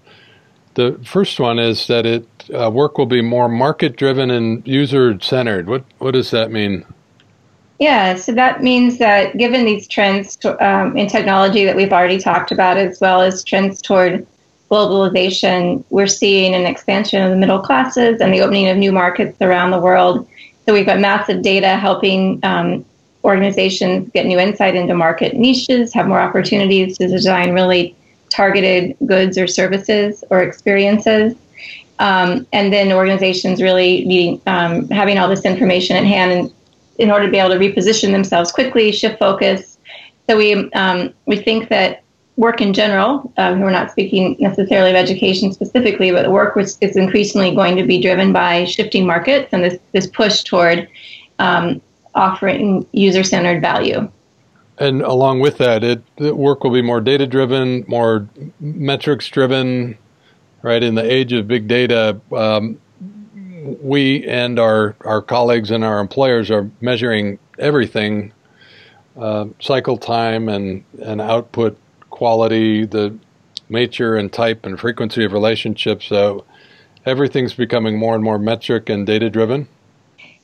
the 0.75 0.99
first 1.03 1.39
one 1.39 1.59
is 1.59 1.87
that 1.87 2.05
it 2.05 2.27
uh, 2.53 2.69
work 2.71 2.97
will 2.97 3.05
be 3.05 3.21
more 3.21 3.49
market 3.49 3.97
driven 3.97 4.29
and 4.29 4.67
user 4.67 5.19
centered. 5.19 5.67
What 5.67 5.83
what 5.97 6.11
does 6.11 6.31
that 6.31 6.51
mean? 6.51 6.85
Yeah, 7.79 8.15
so 8.15 8.33
that 8.33 8.61
means 8.61 8.97
that 8.97 9.37
given 9.37 9.63
these 9.63 9.87
trends 9.87 10.35
to, 10.37 10.61
um, 10.65 10.97
in 10.97 11.07
technology 11.07 11.63
that 11.63 11.77
we've 11.77 11.93
already 11.93 12.19
talked 12.19 12.51
about, 12.51 12.75
as 12.77 12.99
well 12.99 13.21
as 13.21 13.41
trends 13.43 13.81
toward 13.81 14.27
globalization, 14.69 15.83
we're 15.89 16.07
seeing 16.07 16.53
an 16.53 16.65
expansion 16.65 17.23
of 17.23 17.29
the 17.31 17.37
middle 17.37 17.59
classes 17.59 18.19
and 18.19 18.33
the 18.33 18.41
opening 18.41 18.67
of 18.67 18.75
new 18.75 18.91
markets 18.91 19.41
around 19.41 19.71
the 19.71 19.79
world. 19.79 20.27
So 20.65 20.73
we've 20.73 20.85
got 20.85 20.99
massive 20.99 21.41
data 21.41 21.77
helping 21.77 22.39
um, 22.43 22.85
organizations 23.23 24.09
get 24.11 24.25
new 24.25 24.39
insight 24.39 24.75
into 24.75 24.93
market 24.93 25.35
niches, 25.35 25.93
have 25.93 26.05
more 26.05 26.19
opportunities 26.19 26.97
to 26.97 27.07
design 27.07 27.53
really 27.53 27.95
targeted 28.29 28.95
goods 29.05 29.37
or 29.37 29.47
services 29.47 30.23
or 30.29 30.41
experiences. 30.41 31.33
Um, 31.99 32.45
and 32.53 32.71
then 32.71 32.91
organizations 32.93 33.61
really 33.61 34.05
needing, 34.05 34.41
um, 34.47 34.87
having 34.89 35.17
all 35.17 35.27
this 35.27 35.43
information 35.43 35.97
at 35.97 36.05
hand 36.05 36.31
in, 36.31 36.53
in 36.99 37.09
order 37.09 37.25
to 37.25 37.31
be 37.31 37.37
able 37.37 37.49
to 37.49 37.57
reposition 37.57 38.11
themselves 38.11 38.51
quickly, 38.51 38.91
shift 38.91 39.17
focus. 39.17 39.77
So 40.27 40.37
we 40.37 40.71
um, 40.73 41.13
we 41.25 41.37
think 41.37 41.69
that 41.69 42.03
work 42.35 42.61
in 42.61 42.73
general, 42.73 43.33
um, 43.37 43.59
we're 43.59 43.71
not 43.71 43.91
speaking 43.91 44.37
necessarily 44.39 44.91
of 44.91 44.95
education 44.95 45.51
specifically, 45.51 46.11
but 46.11 46.29
work 46.31 46.55
is 46.57 46.77
increasingly 46.95 47.53
going 47.55 47.75
to 47.75 47.83
be 47.83 47.99
driven 47.99 48.31
by 48.31 48.65
shifting 48.65 49.05
markets 49.05 49.49
and 49.51 49.63
this 49.63 49.79
this 49.93 50.07
push 50.07 50.43
toward 50.43 50.87
um, 51.39 51.81
offering 52.13 52.85
user 52.91 53.23
centered 53.23 53.61
value. 53.61 54.09
And 54.77 55.01
along 55.01 55.39
with 55.41 55.57
that, 55.57 55.83
it 55.83 56.01
work 56.17 56.63
will 56.63 56.71
be 56.71 56.81
more 56.81 57.01
data 57.01 57.25
driven, 57.27 57.83
more 57.87 58.27
metrics 58.59 59.27
driven. 59.29 59.97
Right 60.61 60.83
in 60.83 60.95
the 60.95 61.09
age 61.09 61.31
of 61.31 61.47
big 61.47 61.69
data, 61.69 62.19
um, 62.35 62.81
we 63.81 64.25
and 64.27 64.59
our 64.59 64.95
our 65.05 65.21
colleagues 65.21 65.71
and 65.71 65.83
our 65.83 65.99
employers 65.99 66.51
are 66.51 66.69
measuring 66.81 67.39
everything, 67.57 68.31
uh, 69.17 69.45
cycle 69.59 69.97
time 69.97 70.49
and 70.49 70.83
and 71.01 71.21
output 71.21 71.77
quality, 72.09 72.85
the 72.85 73.15
nature 73.69 74.15
and 74.15 74.31
type 74.31 74.65
and 74.65 74.79
frequency 74.79 75.23
of 75.23 75.33
relationships. 75.33 76.05
So 76.05 76.45
everything's 77.05 77.53
becoming 77.53 77.97
more 77.97 78.15
and 78.15 78.23
more 78.23 78.39
metric 78.39 78.89
and 78.89 79.05
data 79.05 79.29
driven. 79.29 79.67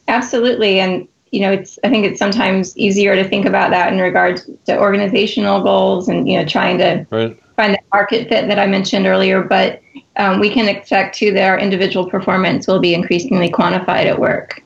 Absolutely, 0.07 0.79
and 0.79 1.07
you 1.31 1.41
know, 1.41 1.51
it's 1.51 1.77
I 1.83 1.89
think 1.89 2.05
it's 2.05 2.19
sometimes 2.19 2.77
easier 2.77 3.15
to 3.15 3.27
think 3.27 3.45
about 3.45 3.71
that 3.71 3.91
in 3.91 3.99
regards 3.99 4.49
to 4.65 4.79
organizational 4.79 5.61
goals 5.61 6.07
and 6.07 6.27
you 6.29 6.37
know 6.37 6.45
trying 6.45 6.77
to 6.77 7.05
right. 7.09 7.37
find 7.55 7.73
the 7.73 7.79
market 7.93 8.29
fit 8.29 8.47
that 8.47 8.59
I 8.59 8.67
mentioned 8.67 9.05
earlier. 9.05 9.43
But 9.43 9.81
um, 10.17 10.39
we 10.39 10.49
can 10.49 10.67
expect 10.67 11.17
too 11.17 11.31
that 11.33 11.49
our 11.49 11.59
individual 11.59 12.09
performance 12.09 12.67
will 12.67 12.79
be 12.79 12.93
increasingly 12.93 13.49
quantified 13.49 14.05
at 14.05 14.19
work. 14.19 14.63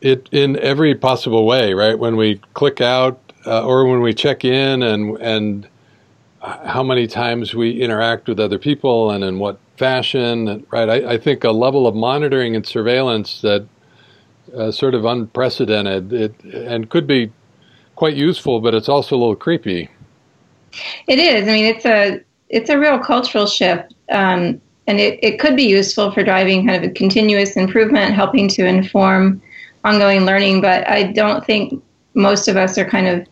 It 0.00 0.28
in 0.32 0.58
every 0.58 0.94
possible 0.94 1.46
way, 1.46 1.74
right? 1.74 1.98
When 1.98 2.16
we 2.16 2.40
click 2.54 2.80
out 2.80 3.20
uh, 3.46 3.64
or 3.64 3.86
when 3.86 4.00
we 4.00 4.14
check 4.14 4.44
in 4.44 4.82
and 4.82 5.16
and 5.18 5.68
how 6.42 6.82
many 6.82 7.06
times 7.06 7.54
we 7.54 7.82
interact 7.82 8.26
with 8.26 8.40
other 8.40 8.58
people 8.58 9.10
and 9.10 9.22
in 9.22 9.38
what 9.38 9.58
fashion, 9.76 10.66
right? 10.70 10.88
I, 10.88 11.12
I 11.12 11.18
think 11.18 11.44
a 11.44 11.50
level 11.50 11.86
of 11.86 11.94
monitoring 11.94 12.56
and 12.56 12.66
surveillance 12.66 13.42
that 13.42 13.66
uh, 14.56 14.70
sort 14.70 14.94
of 14.94 15.04
unprecedented 15.04 16.12
it, 16.12 16.44
and 16.44 16.88
could 16.88 17.06
be 17.06 17.30
quite 17.94 18.14
useful, 18.14 18.60
but 18.60 18.74
it's 18.74 18.88
also 18.88 19.16
a 19.16 19.18
little 19.18 19.36
creepy. 19.36 19.88
It 21.06 21.18
is. 21.18 21.46
I 21.46 21.52
mean, 21.52 21.66
it's 21.66 21.84
a 21.84 22.20
it's 22.48 22.70
a 22.70 22.78
real 22.78 22.98
cultural 22.98 23.46
shift, 23.46 23.94
um, 24.10 24.60
and 24.90 24.98
it, 24.98 25.20
it 25.22 25.38
could 25.38 25.54
be 25.54 25.62
useful 25.62 26.10
for 26.10 26.24
driving 26.24 26.66
kind 26.66 26.84
of 26.84 26.90
a 26.90 26.92
continuous 26.92 27.56
improvement, 27.56 28.12
helping 28.12 28.48
to 28.48 28.66
inform 28.66 29.40
ongoing 29.84 30.26
learning. 30.26 30.60
But 30.60 30.86
I 30.88 31.04
don't 31.04 31.46
think 31.46 31.80
most 32.14 32.48
of 32.48 32.56
us 32.56 32.76
are 32.76 32.84
kind 32.84 33.06
of 33.06 33.24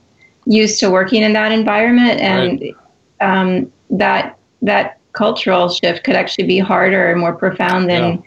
used 0.47 0.79
to 0.79 0.88
working 0.88 1.25
in 1.25 1.33
that 1.33 1.50
environment, 1.50 2.21
and 2.21 2.61
right. 2.61 3.41
um, 3.41 3.73
that 3.91 4.38
that 4.62 5.00
cultural 5.15 5.69
shift 5.69 6.05
could 6.05 6.15
actually 6.15 6.47
be 6.47 6.61
harder 6.61 7.11
and 7.11 7.21
more 7.21 7.35
profound 7.35 7.91
than. 7.91 8.15
Yeah 8.15 8.23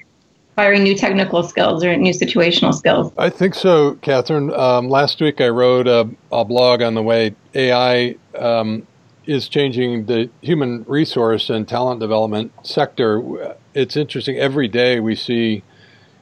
acquiring 0.54 0.84
new 0.84 0.94
technical 0.94 1.44
skills 1.44 1.82
or 1.82 1.96
new 1.96 2.12
situational 2.12 2.74
skills? 2.74 3.14
I 3.18 3.30
think 3.30 3.56
so, 3.56 3.96
Katherine. 4.02 4.54
Um, 4.54 4.90
last 4.90 5.22
week 5.22 5.40
I 5.40 5.48
wrote 5.48 5.88
a, 5.88 6.10
a, 6.30 6.44
blog 6.44 6.82
on 6.82 6.94
the 6.94 7.02
way 7.02 7.34
AI 7.56 8.18
um, 8.38 8.86
is 9.26 9.48
changing 9.48 10.06
the 10.06 10.30
human 10.42 10.84
resource 10.88 11.50
and 11.50 11.68
talent 11.68 12.00
development 12.00 12.52
sector. 12.64 13.56
It's 13.74 13.96
interesting. 13.96 14.38
Every 14.38 14.68
day 14.68 15.00
we 15.00 15.16
see 15.16 15.64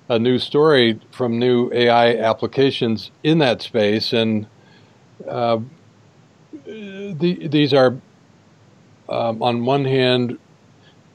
a 0.09 0.19
new 0.19 0.39
story 0.39 0.99
from 1.11 1.39
new 1.39 1.71
AI 1.71 2.15
applications 2.15 3.11
in 3.23 3.37
that 3.39 3.61
space, 3.61 4.11
and 4.11 4.47
uh, 5.27 5.59
the, 6.65 7.47
these 7.47 7.73
are, 7.73 7.95
um, 9.07 9.41
on 9.41 9.65
one 9.65 9.85
hand, 9.85 10.37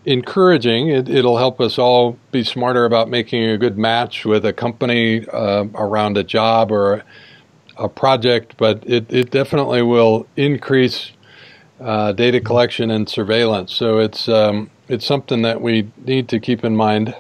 encouraging. 0.05 0.89
It, 0.89 1.09
will 1.09 1.39
help 1.39 1.61
us 1.61 1.79
all 1.79 2.19
be 2.31 2.45
smarter 2.45 2.85
about 2.85 3.09
making 3.09 3.45
a 3.45 3.59
good 3.59 3.79
match 3.79 4.25
with 4.25 4.45
a 4.45 4.53
company 4.53 5.27
uh, 5.29 5.65
around 5.75 6.17
a 6.17 6.25
job 6.25 6.71
or 6.71 7.03
a, 7.77 7.89
project, 7.89 8.55
but 8.57 8.83
it, 8.87 9.13
it 9.13 9.31
definitely 9.31 9.83
will 9.83 10.27
increase 10.37 11.11
uh, 11.81 12.13
data 12.13 12.41
collection 12.41 12.91
and 12.91 13.09
surveillance. 13.09 13.73
So 13.73 13.99
it's 13.99 14.29
um, 14.29 14.71
it's 14.89 15.07
something 15.07 15.43
that 15.43 15.61
we 15.61 15.91
need 16.05 16.29
to 16.29 16.41
keep 16.41 16.65
in 16.65 16.77
mind. 16.77 17.15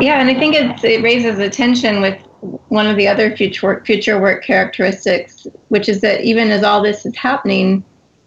Yeah, 0.00 0.20
and 0.20 0.28
I 0.28 0.34
think 0.34 0.54
it 0.54 1.02
raises 1.02 1.38
attention 1.38 2.00
with 2.00 2.20
one 2.68 2.86
of 2.86 2.96
the 2.96 3.08
other 3.08 3.36
future 3.36 3.66
work, 3.66 3.86
future 3.86 4.20
work 4.20 4.44
characteristics, 4.44 5.46
which 5.68 5.88
is 5.88 6.00
that 6.00 6.22
even 6.22 6.50
as 6.50 6.62
all 6.62 6.82
this 6.82 7.04
is 7.04 7.16
happening, 7.16 7.84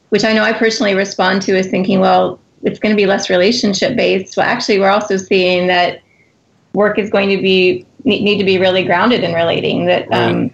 which 0.09 0.23
I 0.23 0.33
know 0.33 0.43
I 0.43 0.53
personally 0.53 0.93
respond 0.93 1.41
to 1.43 1.57
as 1.57 1.67
thinking, 1.67 1.99
well, 1.99 2.39
it's 2.63 2.79
going 2.79 2.93
to 2.93 2.97
be 2.97 3.05
less 3.05 3.29
relationship 3.29 3.95
based. 3.95 4.37
Well, 4.37 4.45
actually, 4.45 4.79
we're 4.79 4.89
also 4.89 5.17
seeing 5.17 5.67
that 5.67 6.01
work 6.73 6.99
is 6.99 7.09
going 7.09 7.29
to 7.29 7.41
be 7.41 7.85
need 8.03 8.37
to 8.37 8.43
be 8.43 8.57
really 8.57 8.83
grounded 8.83 9.23
in 9.23 9.33
relating. 9.33 9.85
That 9.85 10.11
um, 10.11 10.51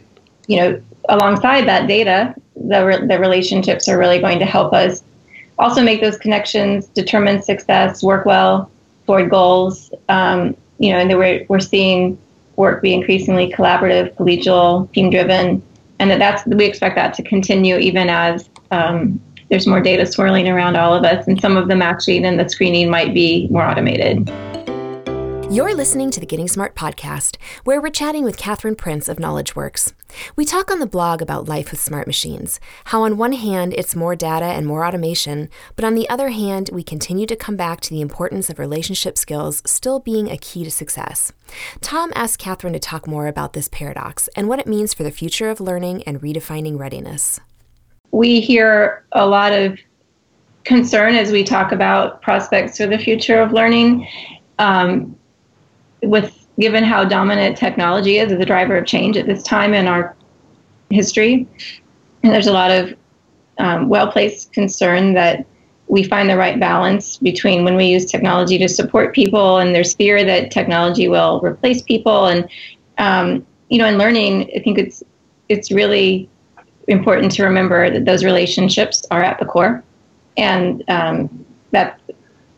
you 0.47 0.57
know, 0.57 0.81
alongside 1.09 1.67
that 1.67 1.87
data, 1.87 2.35
the 2.55 3.03
the 3.07 3.19
relationships 3.19 3.87
are 3.87 3.97
really 3.97 4.19
going 4.19 4.39
to 4.39 4.45
help 4.45 4.73
us 4.73 5.03
also 5.59 5.83
make 5.83 6.01
those 6.01 6.17
connections, 6.17 6.87
determine 6.87 7.41
success, 7.43 8.01
work 8.01 8.25
well 8.25 8.71
toward 9.05 9.29
goals. 9.29 9.91
Um, 10.07 10.55
you 10.79 10.91
know, 10.91 10.99
and 10.99 11.17
we're 11.17 11.45
we're 11.49 11.59
seeing 11.59 12.17
work 12.55 12.81
be 12.81 12.93
increasingly 12.93 13.51
collaborative, 13.51 14.15
collegial, 14.15 14.91
team 14.93 15.09
driven, 15.09 15.61
and 15.99 16.09
that 16.09 16.19
that's 16.19 16.45
we 16.47 16.65
expect 16.65 16.95
that 16.95 17.13
to 17.15 17.23
continue 17.23 17.77
even 17.77 18.09
as 18.09 18.49
um, 18.71 19.19
there's 19.49 19.67
more 19.67 19.81
data 19.81 20.05
swirling 20.05 20.47
around 20.47 20.75
all 20.75 20.93
of 20.93 21.03
us, 21.03 21.27
and 21.27 21.39
some 21.41 21.57
of 21.57 21.67
the 21.67 21.75
matching 21.75 22.25
and 22.25 22.39
the 22.39 22.47
screening 22.47 22.89
might 22.89 23.13
be 23.13 23.47
more 23.49 23.63
automated. 23.63 24.31
You're 25.51 25.73
listening 25.73 26.11
to 26.11 26.19
the 26.19 26.27
Getting 26.27 26.47
Smart 26.47 26.75
podcast, 26.75 27.37
where 27.63 27.81
we're 27.81 27.89
chatting 27.89 28.23
with 28.23 28.37
Katherine 28.37 28.75
Prince 28.75 29.09
of 29.09 29.17
KnowledgeWorks. 29.17 29.93
We 30.35 30.45
talk 30.45 30.69
on 30.69 30.77
the 30.77 30.85
blog 30.85 31.23
about 31.23 31.49
life 31.49 31.71
with 31.71 31.81
smart 31.81 32.05
machines, 32.05 32.59
how 32.85 33.01
on 33.01 33.17
one 33.17 33.31
hand 33.31 33.73
it's 33.73 33.95
more 33.95 34.15
data 34.15 34.45
and 34.45 34.67
more 34.67 34.85
automation, 34.85 35.49
but 35.75 35.83
on 35.83 35.95
the 35.95 36.07
other 36.07 36.29
hand, 36.29 36.69
we 36.71 36.83
continue 36.83 37.25
to 37.25 37.35
come 37.35 37.55
back 37.55 37.81
to 37.81 37.89
the 37.89 37.99
importance 37.99 38.51
of 38.51 38.59
relationship 38.59 39.17
skills 39.17 39.63
still 39.65 39.99
being 39.99 40.29
a 40.29 40.37
key 40.37 40.63
to 40.63 40.69
success. 40.69 41.33
Tom 41.81 42.11
asked 42.13 42.37
Katherine 42.37 42.73
to 42.73 42.79
talk 42.79 43.07
more 43.07 43.25
about 43.25 43.53
this 43.53 43.67
paradox 43.69 44.27
and 44.35 44.49
what 44.49 44.59
it 44.59 44.67
means 44.67 44.93
for 44.93 45.01
the 45.01 45.09
future 45.09 45.49
of 45.49 45.59
learning 45.59 46.03
and 46.03 46.21
redefining 46.21 46.77
readiness. 46.77 47.39
We 48.11 48.39
hear 48.39 49.03
a 49.13 49.25
lot 49.25 49.53
of 49.53 49.79
concern 50.63 51.15
as 51.15 51.31
we 51.31 51.43
talk 51.43 51.71
about 51.71 52.21
prospects 52.21 52.77
for 52.77 52.85
the 52.85 52.99
future 52.99 53.41
of 53.41 53.51
learning. 53.51 54.07
Um, 54.59 55.15
with 56.03 56.47
given 56.59 56.83
how 56.83 57.05
dominant 57.05 57.57
technology 57.57 58.17
is 58.17 58.31
as 58.31 58.39
a 58.39 58.45
driver 58.45 58.77
of 58.77 58.85
change 58.85 59.17
at 59.17 59.25
this 59.25 59.43
time 59.43 59.73
in 59.73 59.87
our 59.87 60.15
history, 60.89 61.47
and 62.23 62.33
there's 62.33 62.47
a 62.47 62.53
lot 62.53 62.71
of 62.71 62.93
um, 63.57 63.89
well 63.89 64.11
placed 64.11 64.53
concern 64.53 65.13
that 65.13 65.45
we 65.87 66.03
find 66.03 66.29
the 66.29 66.37
right 66.37 66.59
balance 66.59 67.17
between 67.17 67.63
when 67.63 67.75
we 67.75 67.85
use 67.85 68.05
technology 68.05 68.57
to 68.57 68.69
support 68.69 69.13
people 69.13 69.57
and 69.57 69.73
there's 69.73 69.95
fear 69.95 70.23
that 70.23 70.51
technology 70.51 71.07
will 71.07 71.41
replace 71.41 71.81
people. 71.81 72.27
And 72.27 72.47
um, 72.97 73.45
you 73.69 73.77
know 73.77 73.85
in 73.85 73.97
learning 73.97 74.49
i 74.55 74.59
think 74.59 74.77
it's 74.77 75.03
it's 75.47 75.71
really 75.71 76.29
important 76.87 77.31
to 77.31 77.43
remember 77.43 77.89
that 77.89 78.05
those 78.05 78.23
relationships 78.23 79.05
are 79.11 79.23
at 79.23 79.39
the 79.39 79.45
core. 79.45 79.83
And 80.37 80.83
um, 80.89 81.45
that's 81.71 82.01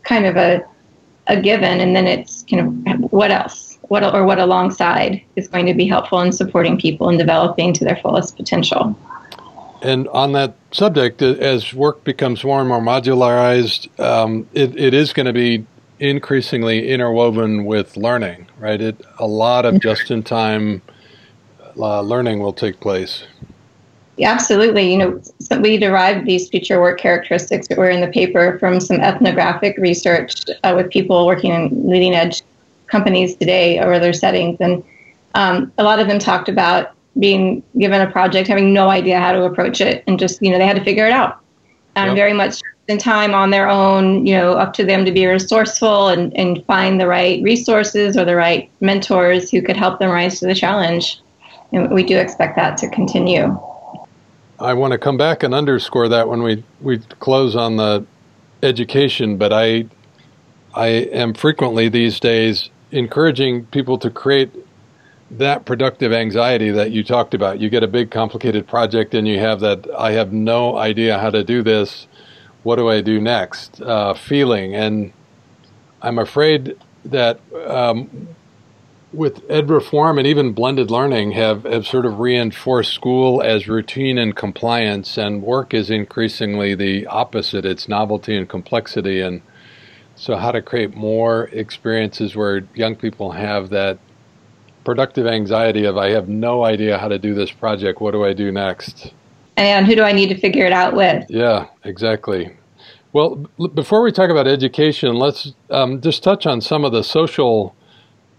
kind 0.02 0.26
of 0.26 0.36
a 0.36 0.64
a 1.26 1.40
given, 1.40 1.80
and 1.80 1.94
then 1.94 2.06
it's 2.06 2.44
kind 2.44 2.86
of 2.86 3.12
what 3.12 3.30
else, 3.30 3.78
what 3.82 4.02
or 4.02 4.24
what 4.24 4.38
alongside 4.38 5.22
is 5.36 5.48
going 5.48 5.66
to 5.66 5.74
be 5.74 5.86
helpful 5.86 6.20
in 6.20 6.32
supporting 6.32 6.78
people 6.78 7.08
and 7.08 7.18
developing 7.18 7.72
to 7.74 7.84
their 7.84 7.96
fullest 7.96 8.36
potential. 8.36 8.98
And 9.82 10.08
on 10.08 10.32
that 10.32 10.54
subject, 10.70 11.22
as 11.22 11.74
work 11.74 12.04
becomes 12.04 12.44
more 12.44 12.60
and 12.60 12.68
more 12.68 12.80
modularized, 12.80 13.88
um, 14.00 14.48
it, 14.52 14.78
it 14.78 14.94
is 14.94 15.12
going 15.12 15.26
to 15.26 15.32
be 15.32 15.66
increasingly 15.98 16.88
interwoven 16.88 17.64
with 17.64 17.96
learning, 17.96 18.46
right? 18.58 18.80
It, 18.80 19.00
a 19.18 19.26
lot 19.26 19.64
of 19.64 19.74
mm-hmm. 19.74 19.80
just-in-time 19.88 20.82
uh, 21.76 22.00
learning 22.00 22.40
will 22.40 22.52
take 22.52 22.80
place. 22.80 23.24
Absolutely. 24.24 24.90
You 24.90 24.98
know, 24.98 25.22
so 25.40 25.58
we 25.60 25.76
derived 25.78 26.26
these 26.26 26.48
future 26.48 26.80
work 26.80 26.98
characteristics 26.98 27.68
that 27.68 27.78
were 27.78 27.90
in 27.90 28.00
the 28.00 28.08
paper 28.08 28.58
from 28.58 28.80
some 28.80 29.00
ethnographic 29.00 29.76
research 29.78 30.44
uh, 30.64 30.74
with 30.76 30.90
people 30.90 31.26
working 31.26 31.52
in 31.52 31.88
leading 31.88 32.14
edge 32.14 32.42
companies 32.86 33.36
today 33.36 33.78
or 33.78 33.92
other 33.92 34.12
settings. 34.12 34.58
And 34.60 34.84
um, 35.34 35.72
a 35.78 35.82
lot 35.82 35.98
of 35.98 36.08
them 36.08 36.18
talked 36.18 36.48
about 36.48 36.92
being 37.18 37.62
given 37.78 38.00
a 38.00 38.10
project, 38.10 38.48
having 38.48 38.72
no 38.72 38.88
idea 38.88 39.18
how 39.18 39.32
to 39.32 39.44
approach 39.44 39.80
it, 39.80 40.04
and 40.06 40.18
just, 40.18 40.42
you 40.42 40.50
know, 40.50 40.58
they 40.58 40.66
had 40.66 40.76
to 40.76 40.84
figure 40.84 41.06
it 41.06 41.12
out. 41.12 41.40
And 41.96 42.08
yep. 42.08 42.16
very 42.16 42.32
much 42.32 42.60
in 42.88 42.98
time 42.98 43.34
on 43.34 43.50
their 43.50 43.68
own, 43.68 44.26
you 44.26 44.34
know, 44.34 44.52
up 44.52 44.72
to 44.74 44.84
them 44.84 45.04
to 45.04 45.12
be 45.12 45.26
resourceful 45.26 46.08
and, 46.08 46.34
and 46.36 46.64
find 46.66 47.00
the 47.00 47.06
right 47.06 47.42
resources 47.42 48.16
or 48.16 48.24
the 48.24 48.36
right 48.36 48.70
mentors 48.80 49.50
who 49.50 49.62
could 49.62 49.76
help 49.76 49.98
them 49.98 50.10
rise 50.10 50.40
to 50.40 50.46
the 50.46 50.54
challenge. 50.54 51.20
And 51.72 51.90
we 51.90 52.02
do 52.02 52.18
expect 52.18 52.56
that 52.56 52.76
to 52.78 52.88
continue. 52.88 53.58
I 54.62 54.74
want 54.74 54.92
to 54.92 54.98
come 54.98 55.16
back 55.16 55.42
and 55.42 55.52
underscore 55.52 56.08
that 56.08 56.28
when 56.28 56.42
we, 56.42 56.62
we 56.80 56.98
close 57.18 57.56
on 57.56 57.76
the 57.76 58.06
education, 58.62 59.36
but 59.36 59.52
I 59.52 59.86
I 60.74 60.86
am 60.86 61.34
frequently 61.34 61.88
these 61.88 62.18
days 62.18 62.70
encouraging 62.92 63.66
people 63.66 63.98
to 63.98 64.08
create 64.08 64.50
that 65.32 65.64
productive 65.66 66.12
anxiety 66.12 66.70
that 66.70 66.92
you 66.92 67.02
talked 67.02 67.34
about. 67.34 67.58
You 67.58 67.68
get 67.68 67.82
a 67.82 67.88
big 67.88 68.10
complicated 68.10 68.66
project 68.66 69.14
and 69.14 69.26
you 69.26 69.38
have 69.38 69.60
that 69.60 69.86
I 69.98 70.12
have 70.12 70.32
no 70.32 70.78
idea 70.78 71.18
how 71.18 71.30
to 71.30 71.42
do 71.42 71.62
this. 71.62 72.06
What 72.62 72.76
do 72.76 72.88
I 72.88 73.00
do 73.00 73.20
next? 73.20 73.82
Uh, 73.82 74.14
feeling, 74.14 74.74
and 74.76 75.12
I'm 76.00 76.18
afraid 76.18 76.76
that 77.06 77.40
um, 77.66 78.28
with 79.12 79.44
ed 79.50 79.68
reform 79.68 80.18
and 80.18 80.26
even 80.26 80.52
blended 80.52 80.90
learning 80.90 81.32
have, 81.32 81.64
have 81.64 81.86
sort 81.86 82.06
of 82.06 82.18
reinforced 82.18 82.92
school 82.92 83.42
as 83.42 83.68
routine 83.68 84.18
and 84.18 84.34
compliance 84.34 85.18
and 85.18 85.42
work 85.42 85.74
is 85.74 85.90
increasingly 85.90 86.74
the 86.74 87.06
opposite. 87.06 87.64
It's 87.64 87.88
novelty 87.88 88.36
and 88.36 88.48
complexity 88.48 89.20
and 89.20 89.42
so 90.14 90.36
how 90.36 90.52
to 90.52 90.62
create 90.62 90.94
more 90.94 91.44
experiences 91.48 92.36
where 92.36 92.66
young 92.74 92.96
people 92.96 93.32
have 93.32 93.70
that 93.70 93.98
productive 94.84 95.26
anxiety 95.26 95.84
of 95.84 95.96
i 95.96 96.10
have 96.10 96.28
no 96.28 96.64
idea 96.64 96.98
how 96.98 97.08
to 97.08 97.18
do 97.18 97.34
this 97.34 97.50
project. 97.50 98.00
What 98.00 98.12
do 98.12 98.24
i 98.24 98.32
do 98.32 98.50
next? 98.50 99.12
And 99.56 99.86
who 99.86 99.94
do 99.94 100.02
i 100.02 100.12
need 100.12 100.28
to 100.28 100.38
figure 100.38 100.64
it 100.64 100.72
out 100.72 100.94
with? 100.94 101.26
Yeah 101.28 101.66
exactly. 101.84 102.56
Well 103.12 103.46
before 103.74 104.02
we 104.02 104.10
talk 104.10 104.30
about 104.30 104.46
education 104.46 105.16
let's 105.16 105.52
um, 105.70 106.00
just 106.00 106.22
touch 106.22 106.46
on 106.46 106.60
some 106.60 106.84
of 106.84 106.92
the 106.92 107.04
social 107.04 107.74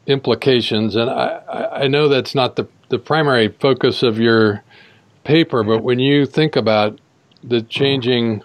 implications. 0.08 0.96
And 0.96 1.10
I, 1.10 1.70
I 1.84 1.88
know 1.88 2.08
that's 2.08 2.36
not 2.36 2.56
the, 2.56 2.68
the 2.90 3.00
primary 3.00 3.50
focus 3.50 4.04
of 4.04 4.20
your 4.20 4.64
paper, 5.24 5.64
but 5.64 5.84
when 5.84 6.00
you 6.00 6.26
think 6.26 6.56
about 6.56 7.00
the 7.44 7.62
changing 7.62 8.44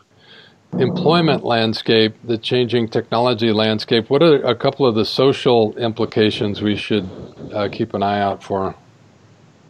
employment 0.78 1.44
landscape, 1.44 2.14
the 2.24 2.38
changing 2.38 2.88
technology 2.88 3.52
landscape, 3.52 4.10
what 4.10 4.22
are 4.22 4.36
a 4.42 4.54
couple 4.54 4.86
of 4.86 4.94
the 4.94 5.04
social 5.04 5.76
implications 5.76 6.60
we 6.60 6.76
should 6.76 7.08
uh, 7.52 7.68
keep 7.70 7.94
an 7.94 8.02
eye 8.02 8.20
out 8.20 8.42
for? 8.42 8.74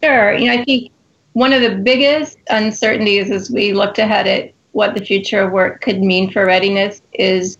Sure. 0.03 0.33
You 0.33 0.47
know, 0.47 0.61
I 0.61 0.65
think 0.65 0.91
one 1.33 1.53
of 1.53 1.61
the 1.61 1.75
biggest 1.75 2.37
uncertainties 2.49 3.31
as 3.31 3.49
we 3.49 3.73
looked 3.73 3.97
ahead 3.97 4.27
at 4.27 4.53
what 4.71 4.93
the 4.93 5.03
future 5.03 5.41
of 5.41 5.51
work 5.51 5.81
could 5.81 5.99
mean 5.99 6.31
for 6.31 6.45
readiness 6.45 7.01
is 7.13 7.57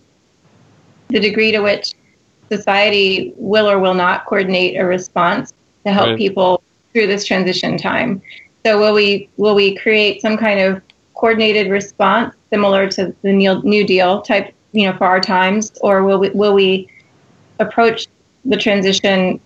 the 1.08 1.20
degree 1.20 1.50
to 1.50 1.60
which 1.60 1.94
society 2.50 3.32
will 3.36 3.68
or 3.68 3.78
will 3.78 3.94
not 3.94 4.26
coordinate 4.26 4.76
a 4.76 4.84
response 4.84 5.52
to 5.84 5.92
help 5.92 6.08
right. 6.08 6.18
people 6.18 6.62
through 6.92 7.06
this 7.06 7.24
transition 7.24 7.78
time. 7.78 8.20
So 8.64 8.78
will 8.78 8.92
we 8.92 9.28
will 9.36 9.54
we 9.54 9.76
create 9.76 10.20
some 10.20 10.36
kind 10.36 10.60
of 10.60 10.82
coordinated 11.14 11.70
response 11.70 12.34
similar 12.50 12.88
to 12.88 13.14
the 13.22 13.32
New 13.32 13.86
Deal 13.86 14.22
type, 14.22 14.54
you 14.72 14.86
know, 14.86 14.96
for 14.96 15.06
our 15.06 15.20
times, 15.20 15.72
or 15.82 16.02
will 16.02 16.18
we, 16.18 16.30
will 16.30 16.54
we 16.54 16.88
approach 17.58 18.08
the 18.44 18.56
transition 18.56 19.40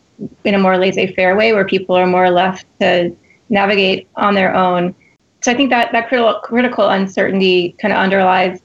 in 0.44 0.54
a 0.54 0.58
more 0.58 0.78
laissez-faire 0.78 1.36
way 1.36 1.52
where 1.52 1.64
people 1.64 1.96
are 1.96 2.06
more 2.06 2.30
left 2.30 2.64
to 2.80 3.14
navigate 3.50 4.08
on 4.16 4.34
their 4.34 4.54
own? 4.54 4.94
So 5.42 5.52
I 5.52 5.54
think 5.54 5.70
that 5.70 5.92
that 5.92 6.08
critical 6.08 6.40
critical 6.40 6.88
uncertainty 6.88 7.74
kind 7.78 7.92
of 7.92 7.98
underlies 7.98 8.60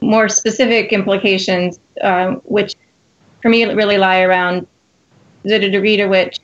more 0.00 0.28
specific 0.28 0.92
implications, 0.92 1.78
uh, 2.02 2.32
which 2.44 2.71
for 3.42 3.48
me 3.48 3.62
it 3.62 3.76
really 3.76 3.98
lie 3.98 4.22
around 4.22 4.66
the 5.42 5.58
degree 5.58 5.96
to 5.96 6.06
which 6.06 6.38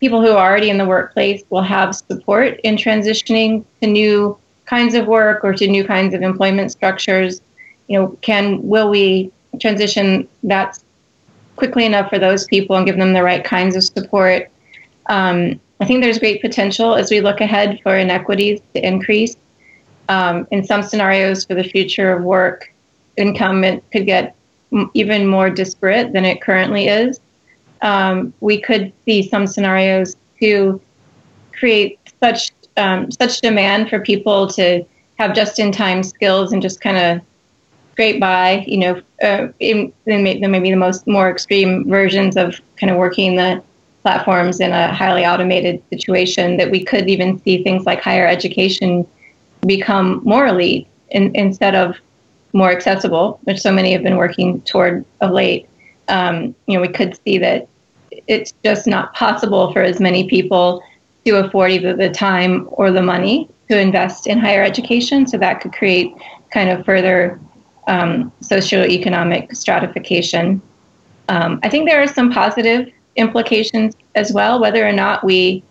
people 0.00 0.20
who 0.20 0.32
are 0.32 0.50
already 0.50 0.70
in 0.70 0.78
the 0.78 0.84
workplace 0.84 1.42
will 1.50 1.62
have 1.62 1.94
support 1.94 2.60
in 2.64 2.76
transitioning 2.76 3.64
to 3.80 3.88
new 3.88 4.36
kinds 4.66 4.94
of 4.94 5.06
work 5.06 5.44
or 5.44 5.54
to 5.54 5.66
new 5.66 5.84
kinds 5.84 6.14
of 6.14 6.22
employment 6.22 6.70
structures. 6.70 7.40
You 7.88 7.98
know, 7.98 8.18
can 8.20 8.66
will 8.66 8.90
we 8.90 9.32
transition 9.60 10.28
that 10.42 10.78
quickly 11.54 11.86
enough 11.86 12.10
for 12.10 12.18
those 12.18 12.44
people 12.46 12.76
and 12.76 12.84
give 12.84 12.98
them 12.98 13.14
the 13.14 13.22
right 13.22 13.42
kinds 13.42 13.76
of 13.76 13.84
support? 13.84 14.50
Um, 15.06 15.60
I 15.80 15.86
think 15.86 16.02
there's 16.02 16.18
great 16.18 16.40
potential 16.40 16.94
as 16.94 17.10
we 17.10 17.20
look 17.20 17.40
ahead 17.40 17.80
for 17.82 17.96
inequities 17.96 18.60
to 18.74 18.86
increase. 18.86 19.36
Um, 20.08 20.46
in 20.50 20.64
some 20.64 20.82
scenarios 20.82 21.44
for 21.44 21.54
the 21.54 21.64
future 21.64 22.12
of 22.12 22.22
work, 22.22 22.72
income 23.16 23.62
could 23.92 24.06
get 24.06 24.36
even 24.94 25.26
more 25.26 25.50
disparate 25.50 26.12
than 26.12 26.24
it 26.24 26.40
currently 26.42 26.88
is. 26.88 27.20
Um, 27.82 28.32
we 28.40 28.60
could 28.60 28.92
see 29.04 29.22
some 29.28 29.46
scenarios 29.46 30.16
to 30.40 30.80
create 31.52 31.98
such 32.20 32.52
um, 32.76 33.10
such 33.10 33.40
demand 33.40 33.88
for 33.88 34.00
people 34.00 34.46
to 34.48 34.84
have 35.18 35.34
just-in-time 35.34 36.02
skills 36.02 36.52
and 36.52 36.60
just 36.60 36.80
kind 36.80 36.98
of 36.98 37.22
scrape 37.92 38.20
by. 38.20 38.64
You 38.66 38.76
know, 38.78 39.02
uh, 39.22 39.48
in, 39.60 39.92
in 40.06 40.22
maybe 40.22 40.70
the 40.70 40.76
most 40.76 41.06
more 41.06 41.30
extreme 41.30 41.88
versions 41.88 42.36
of 42.36 42.60
kind 42.76 42.90
of 42.90 42.98
working 42.98 43.36
the 43.36 43.62
platforms 44.02 44.60
in 44.60 44.72
a 44.72 44.92
highly 44.92 45.24
automated 45.24 45.82
situation. 45.90 46.58
That 46.58 46.70
we 46.70 46.84
could 46.84 47.08
even 47.08 47.40
see 47.42 47.62
things 47.62 47.86
like 47.86 48.02
higher 48.02 48.26
education 48.26 49.06
become 49.66 50.20
more 50.24 50.46
elite 50.46 50.86
in, 51.10 51.34
instead 51.34 51.74
of 51.74 51.96
more 52.56 52.70
accessible, 52.70 53.38
which 53.44 53.60
so 53.60 53.70
many 53.70 53.92
have 53.92 54.02
been 54.02 54.16
working 54.16 54.62
toward 54.62 55.04
of 55.20 55.30
late, 55.30 55.68
um, 56.08 56.54
you 56.66 56.74
know, 56.74 56.80
we 56.80 56.88
could 56.88 57.18
see 57.22 57.36
that 57.38 57.68
it's 58.26 58.54
just 58.64 58.86
not 58.86 59.14
possible 59.14 59.72
for 59.72 59.82
as 59.82 60.00
many 60.00 60.26
people 60.26 60.82
to 61.26 61.36
afford 61.36 61.70
either 61.70 61.94
the 61.94 62.08
time 62.08 62.66
or 62.72 62.90
the 62.90 63.02
money 63.02 63.48
to 63.68 63.78
invest 63.78 64.26
in 64.26 64.38
higher 64.38 64.62
education. 64.62 65.26
So 65.26 65.36
that 65.38 65.60
could 65.60 65.74
create 65.74 66.14
kind 66.50 66.70
of 66.70 66.84
further 66.86 67.38
um, 67.88 68.32
socioeconomic 68.42 69.54
stratification. 69.54 70.62
Um, 71.28 71.60
I 71.62 71.68
think 71.68 71.86
there 71.86 72.02
are 72.02 72.08
some 72.08 72.32
positive 72.32 72.90
implications 73.16 73.94
as 74.14 74.32
well, 74.32 74.60
whether 74.60 74.86
or 74.86 74.92
not 74.92 75.24
we 75.24 75.62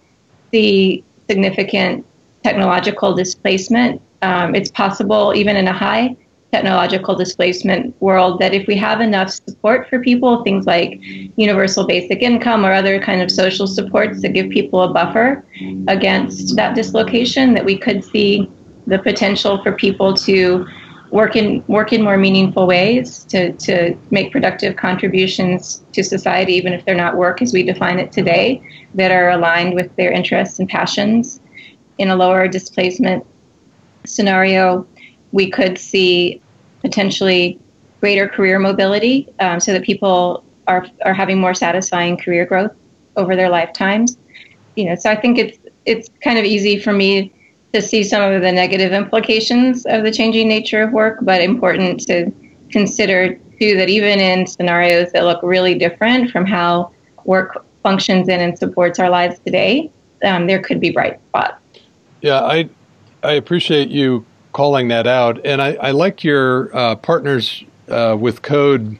see 0.51 1.03
significant 1.27 2.05
technological 2.43 3.15
displacement. 3.15 4.01
Um, 4.21 4.53
it's 4.53 4.69
possible, 4.69 5.33
even 5.35 5.55
in 5.55 5.67
a 5.67 5.73
high 5.73 6.15
technological 6.55 7.15
displacement 7.15 7.83
world, 8.01 8.39
that 8.39 8.53
if 8.53 8.65
we 8.65 8.77
have 8.77 9.01
enough 9.01 9.29
support 9.29 9.89
for 9.89 9.99
people, 9.99 10.31
things 10.43 10.65
like 10.65 10.89
universal 11.35 11.85
basic 11.85 12.19
income 12.21 12.65
or 12.65 12.71
other 12.71 12.97
kind 12.99 13.21
of 13.21 13.29
social 13.29 13.67
supports 13.67 14.21
that 14.21 14.29
give 14.29 14.49
people 14.49 14.81
a 14.83 14.91
buffer 14.97 15.43
against 15.87 16.55
that 16.55 16.73
dislocation, 16.73 17.53
that 17.55 17.65
we 17.65 17.77
could 17.77 18.03
see 18.03 18.49
the 18.87 18.99
potential 18.99 19.61
for 19.63 19.71
people 19.73 20.13
to 20.13 20.65
work 21.11 21.35
in 21.35 21.63
work 21.67 21.91
in 21.93 22.01
more 22.01 22.17
meaningful 22.17 22.65
ways 22.67 23.25
to, 23.25 23.51
to 23.67 23.75
make 24.11 24.31
productive 24.31 24.77
contributions 24.77 25.83
to 25.91 26.03
society, 26.03 26.53
even 26.53 26.71
if 26.73 26.85
they're 26.85 27.03
not 27.05 27.17
work 27.17 27.41
as 27.41 27.51
we 27.53 27.63
define 27.63 27.99
it 27.99 28.11
today, 28.13 28.61
that 28.93 29.11
are 29.11 29.29
aligned 29.29 29.73
with 29.73 29.93
their 29.97 30.11
interests 30.11 30.59
and 30.59 30.69
passions. 30.69 31.41
In 31.97 32.09
a 32.09 32.15
lower 32.15 32.47
displacement 32.47 33.25
scenario, 34.05 34.85
we 35.31 35.49
could 35.49 35.77
see 35.77 36.41
potentially 36.85 37.59
greater 37.99 38.27
career 38.29 38.59
mobility 38.59 39.27
um, 39.39 39.59
so 39.59 39.73
that 39.73 39.81
people 39.81 40.43
are, 40.67 40.85
are 41.03 41.15
having 41.15 41.39
more 41.39 41.55
satisfying 41.55 42.15
career 42.15 42.45
growth 42.45 42.71
over 43.15 43.35
their 43.35 43.49
lifetimes. 43.49 44.17
You 44.75 44.85
know, 44.85 44.95
so 44.95 45.09
I 45.09 45.15
think 45.15 45.39
it's 45.39 45.57
it's 45.85 46.09
kind 46.21 46.37
of 46.37 46.45
easy 46.45 46.79
for 46.79 46.93
me 46.93 47.33
to 47.73 47.81
see 47.81 48.03
some 48.03 48.21
of 48.21 48.41
the 48.41 48.51
negative 48.51 48.91
implications 48.91 49.85
of 49.87 50.03
the 50.03 50.11
changing 50.11 50.47
nature 50.47 50.83
of 50.83 50.91
work, 50.91 51.17
but 51.21 51.41
important 51.41 52.05
to 52.07 52.31
consider 52.69 53.35
too 53.59 53.77
that 53.77 53.89
even 53.89 54.19
in 54.19 54.45
scenarios 54.45 55.11
that 55.13 55.23
look 55.23 55.41
really 55.41 55.75
different 55.75 56.29
from 56.29 56.45
how 56.45 56.91
work 57.23 57.65
functions 57.81 58.27
in 58.27 58.39
and 58.41 58.57
supports 58.59 58.99
our 58.99 59.09
lives 59.09 59.39
today, 59.39 59.89
um, 60.23 60.45
there 60.45 60.61
could 60.61 60.79
be 60.79 60.91
bright 60.91 61.19
spots. 61.29 61.59
Yeah, 62.21 62.41
I 62.41 62.69
I 63.23 63.33
appreciate 63.33 63.89
you 63.89 64.25
calling 64.55 64.87
that 64.87 65.05
out, 65.05 65.45
and 65.45 65.61
I, 65.61 65.73
I 65.73 65.91
like 65.91 66.23
your 66.23 66.73
uh, 66.73 66.95
partners 66.95 67.65
uh, 67.89 68.15
with 68.17 68.41
code 68.41 68.97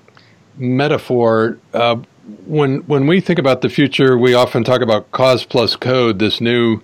metaphor. 0.57 1.57
Uh, 1.73 1.95
when 2.45 2.79
when 2.87 3.07
we 3.07 3.21
think 3.21 3.39
about 3.39 3.61
the 3.61 3.69
future, 3.69 4.17
we 4.17 4.33
often 4.33 4.65
talk 4.65 4.81
about 4.81 5.09
cause 5.13 5.45
plus 5.45 5.77
code, 5.77 6.19
this 6.19 6.41
new 6.41 6.81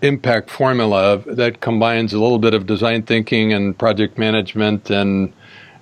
impact 0.00 0.48
formula 0.48 1.22
that 1.26 1.60
combines 1.60 2.14
a 2.14 2.18
little 2.18 2.38
bit 2.38 2.54
of 2.54 2.66
design 2.66 3.02
thinking 3.02 3.52
and 3.52 3.78
project 3.78 4.16
management 4.16 4.88
and 4.88 5.30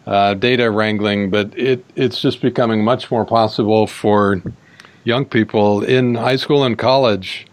uh, 0.07 0.35
data 0.35 0.73
wrangling, 0.73 1.31
but 1.31 1.57
it, 1.57 1.85
it's 1.95 2.21
just 2.21 2.43
becoming 2.43 2.83
much 2.83 3.13
more 3.13 3.25
possible 3.25 3.87
for 3.87 4.43
young 5.05 5.25
people 5.25 5.85
in 5.85 6.17
high 6.17 6.37
school 6.37 6.65
and 6.65 6.79
college 6.79 7.47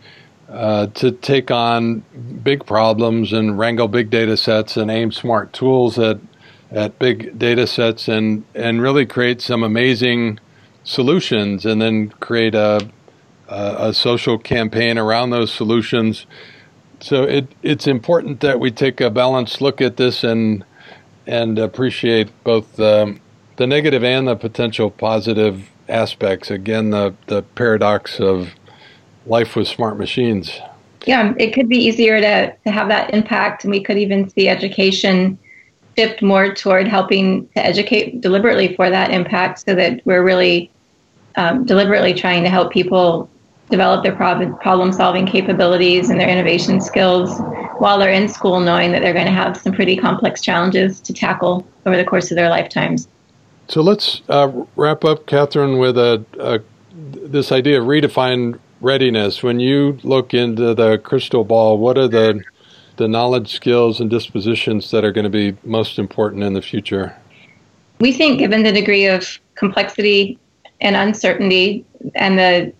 uh, 0.51 0.87
to 0.87 1.11
take 1.11 1.49
on 1.49 1.99
big 2.43 2.65
problems 2.65 3.33
and 3.33 3.57
wrangle 3.57 3.87
big 3.87 4.09
data 4.09 4.35
sets 4.35 4.77
and 4.77 4.91
aim 4.91 5.11
smart 5.11 5.53
tools 5.53 5.97
at 5.97 6.19
at 6.71 6.97
big 6.99 7.37
data 7.37 7.67
sets 7.67 8.07
and 8.07 8.43
and 8.55 8.81
really 8.81 9.05
create 9.05 9.41
some 9.41 9.63
amazing 9.63 10.39
solutions 10.83 11.65
and 11.65 11.81
then 11.81 12.09
create 12.19 12.55
a 12.55 12.89
a, 13.47 13.89
a 13.89 13.93
social 13.93 14.37
campaign 14.37 14.97
around 14.97 15.29
those 15.29 15.53
solutions 15.53 16.25
so 16.99 17.23
it 17.23 17.47
it's 17.63 17.87
important 17.87 18.41
that 18.41 18.59
we 18.59 18.71
take 18.71 19.01
a 19.01 19.09
balanced 19.09 19.61
look 19.61 19.81
at 19.81 19.97
this 19.97 20.23
and 20.23 20.63
and 21.27 21.59
appreciate 21.59 22.29
both 22.43 22.75
the, 22.75 23.17
the 23.57 23.67
negative 23.67 24.03
and 24.03 24.27
the 24.27 24.35
potential 24.35 24.89
positive 24.89 25.69
aspects. 25.87 26.49
Again, 26.49 26.89
the 26.91 27.15
the 27.27 27.43
paradox 27.43 28.19
of 28.19 28.49
life 29.25 29.55
with 29.55 29.67
smart 29.67 29.97
machines. 29.97 30.59
Yeah, 31.05 31.33
it 31.37 31.53
could 31.53 31.67
be 31.67 31.77
easier 31.77 32.21
to, 32.21 32.55
to 32.65 32.71
have 32.71 32.87
that 32.89 33.13
impact, 33.13 33.63
and 33.63 33.71
we 33.71 33.83
could 33.83 33.97
even 33.97 34.29
see 34.29 34.47
education 34.47 35.37
shift 35.97 36.21
more 36.21 36.53
toward 36.53 36.87
helping 36.87 37.47
to 37.49 37.65
educate 37.65 38.21
deliberately 38.21 38.75
for 38.75 38.89
that 38.89 39.11
impact 39.11 39.59
so 39.59 39.75
that 39.75 40.01
we're 40.05 40.23
really 40.23 40.71
um, 41.35 41.65
deliberately 41.65 42.13
trying 42.13 42.43
to 42.43 42.49
help 42.49 42.71
people 42.71 43.29
develop 43.69 44.03
their 44.03 44.15
problem 44.15 44.91
solving 44.91 45.25
capabilities 45.25 46.09
and 46.09 46.19
their 46.19 46.29
innovation 46.29 46.81
skills 46.81 47.39
while 47.79 47.97
they're 47.97 48.11
in 48.11 48.27
school, 48.27 48.59
knowing 48.59 48.91
that 48.91 49.01
they're 49.01 49.13
going 49.13 49.25
to 49.25 49.31
have 49.31 49.57
some 49.57 49.73
pretty 49.73 49.95
complex 49.95 50.41
challenges 50.41 50.99
to 51.01 51.13
tackle 51.13 51.65
over 51.85 51.97
the 51.97 52.03
course 52.03 52.29
of 52.29 52.35
their 52.35 52.49
lifetimes. 52.49 53.07
So 53.69 53.81
let's 53.81 54.21
uh, 54.27 54.51
wrap 54.75 55.05
up, 55.05 55.25
Katherine, 55.25 55.79
with 55.79 55.97
a, 55.97 56.23
a, 56.39 56.59
this 56.93 57.51
idea 57.51 57.81
of 57.81 57.87
redefined 57.87 58.59
readiness. 58.81 59.43
When 59.43 59.59
you 59.59 59.97
look 60.03 60.33
into 60.33 60.73
the 60.73 60.97
crystal 60.97 61.43
ball, 61.43 61.77
what 61.77 61.97
are 61.97 62.07
the 62.07 62.43
the 62.97 63.07
knowledge, 63.07 63.53
skills, 63.53 63.99
and 63.99 64.09
dispositions 64.09 64.91
that 64.91 65.03
are 65.03 65.11
going 65.11 65.23
to 65.23 65.29
be 65.29 65.57
most 65.63 65.97
important 65.97 66.43
in 66.43 66.53
the 66.53 66.61
future? 66.61 67.15
We 67.99 68.11
think, 68.11 68.39
given 68.39 68.63
the 68.63 68.71
degree 68.71 69.07
of 69.07 69.39
complexity 69.55 70.37
and 70.81 70.95
uncertainty 70.95 71.85
and 72.15 72.37
the 72.37 72.73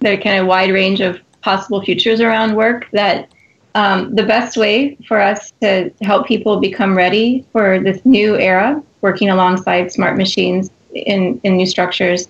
the 0.00 0.16
kind 0.16 0.38
of 0.38 0.46
wide 0.46 0.70
range 0.70 1.00
of 1.00 1.20
possible 1.42 1.82
futures 1.82 2.20
around 2.20 2.54
work 2.54 2.88
that 2.92 3.30
um, 3.74 4.14
the 4.14 4.22
best 4.22 4.56
way 4.56 4.96
for 5.06 5.20
us 5.20 5.52
to 5.60 5.92
help 6.02 6.26
people 6.26 6.58
become 6.58 6.96
ready 6.96 7.44
for 7.52 7.78
this 7.78 8.04
new 8.04 8.36
era, 8.36 8.82
working 9.02 9.30
alongside 9.30 9.92
smart 9.92 10.16
machines 10.16 10.70
in, 10.92 11.40
in 11.44 11.56
new 11.56 11.66
structures, 11.66 12.28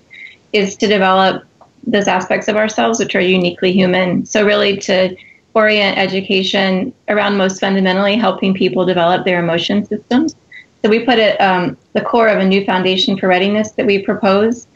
is 0.52 0.76
to 0.76 0.86
develop 0.86 1.44
those 1.86 2.08
aspects 2.08 2.48
of 2.48 2.56
ourselves 2.56 2.98
which 2.98 3.14
are 3.14 3.20
uniquely 3.20 3.72
human. 3.72 4.24
So, 4.26 4.44
really, 4.44 4.76
to 4.78 5.16
orient 5.54 5.98
education 5.98 6.92
around 7.08 7.36
most 7.36 7.60
fundamentally 7.60 8.16
helping 8.16 8.54
people 8.54 8.84
develop 8.84 9.24
their 9.24 9.40
emotion 9.40 9.84
systems. 9.84 10.36
So, 10.82 10.90
we 10.90 11.04
put 11.04 11.18
at 11.18 11.40
um, 11.40 11.76
the 11.92 12.00
core 12.00 12.28
of 12.28 12.38
a 12.38 12.44
new 12.44 12.64
foundation 12.64 13.18
for 13.18 13.28
readiness 13.28 13.72
that 13.72 13.86
we 13.86 14.02
propose 14.02 14.66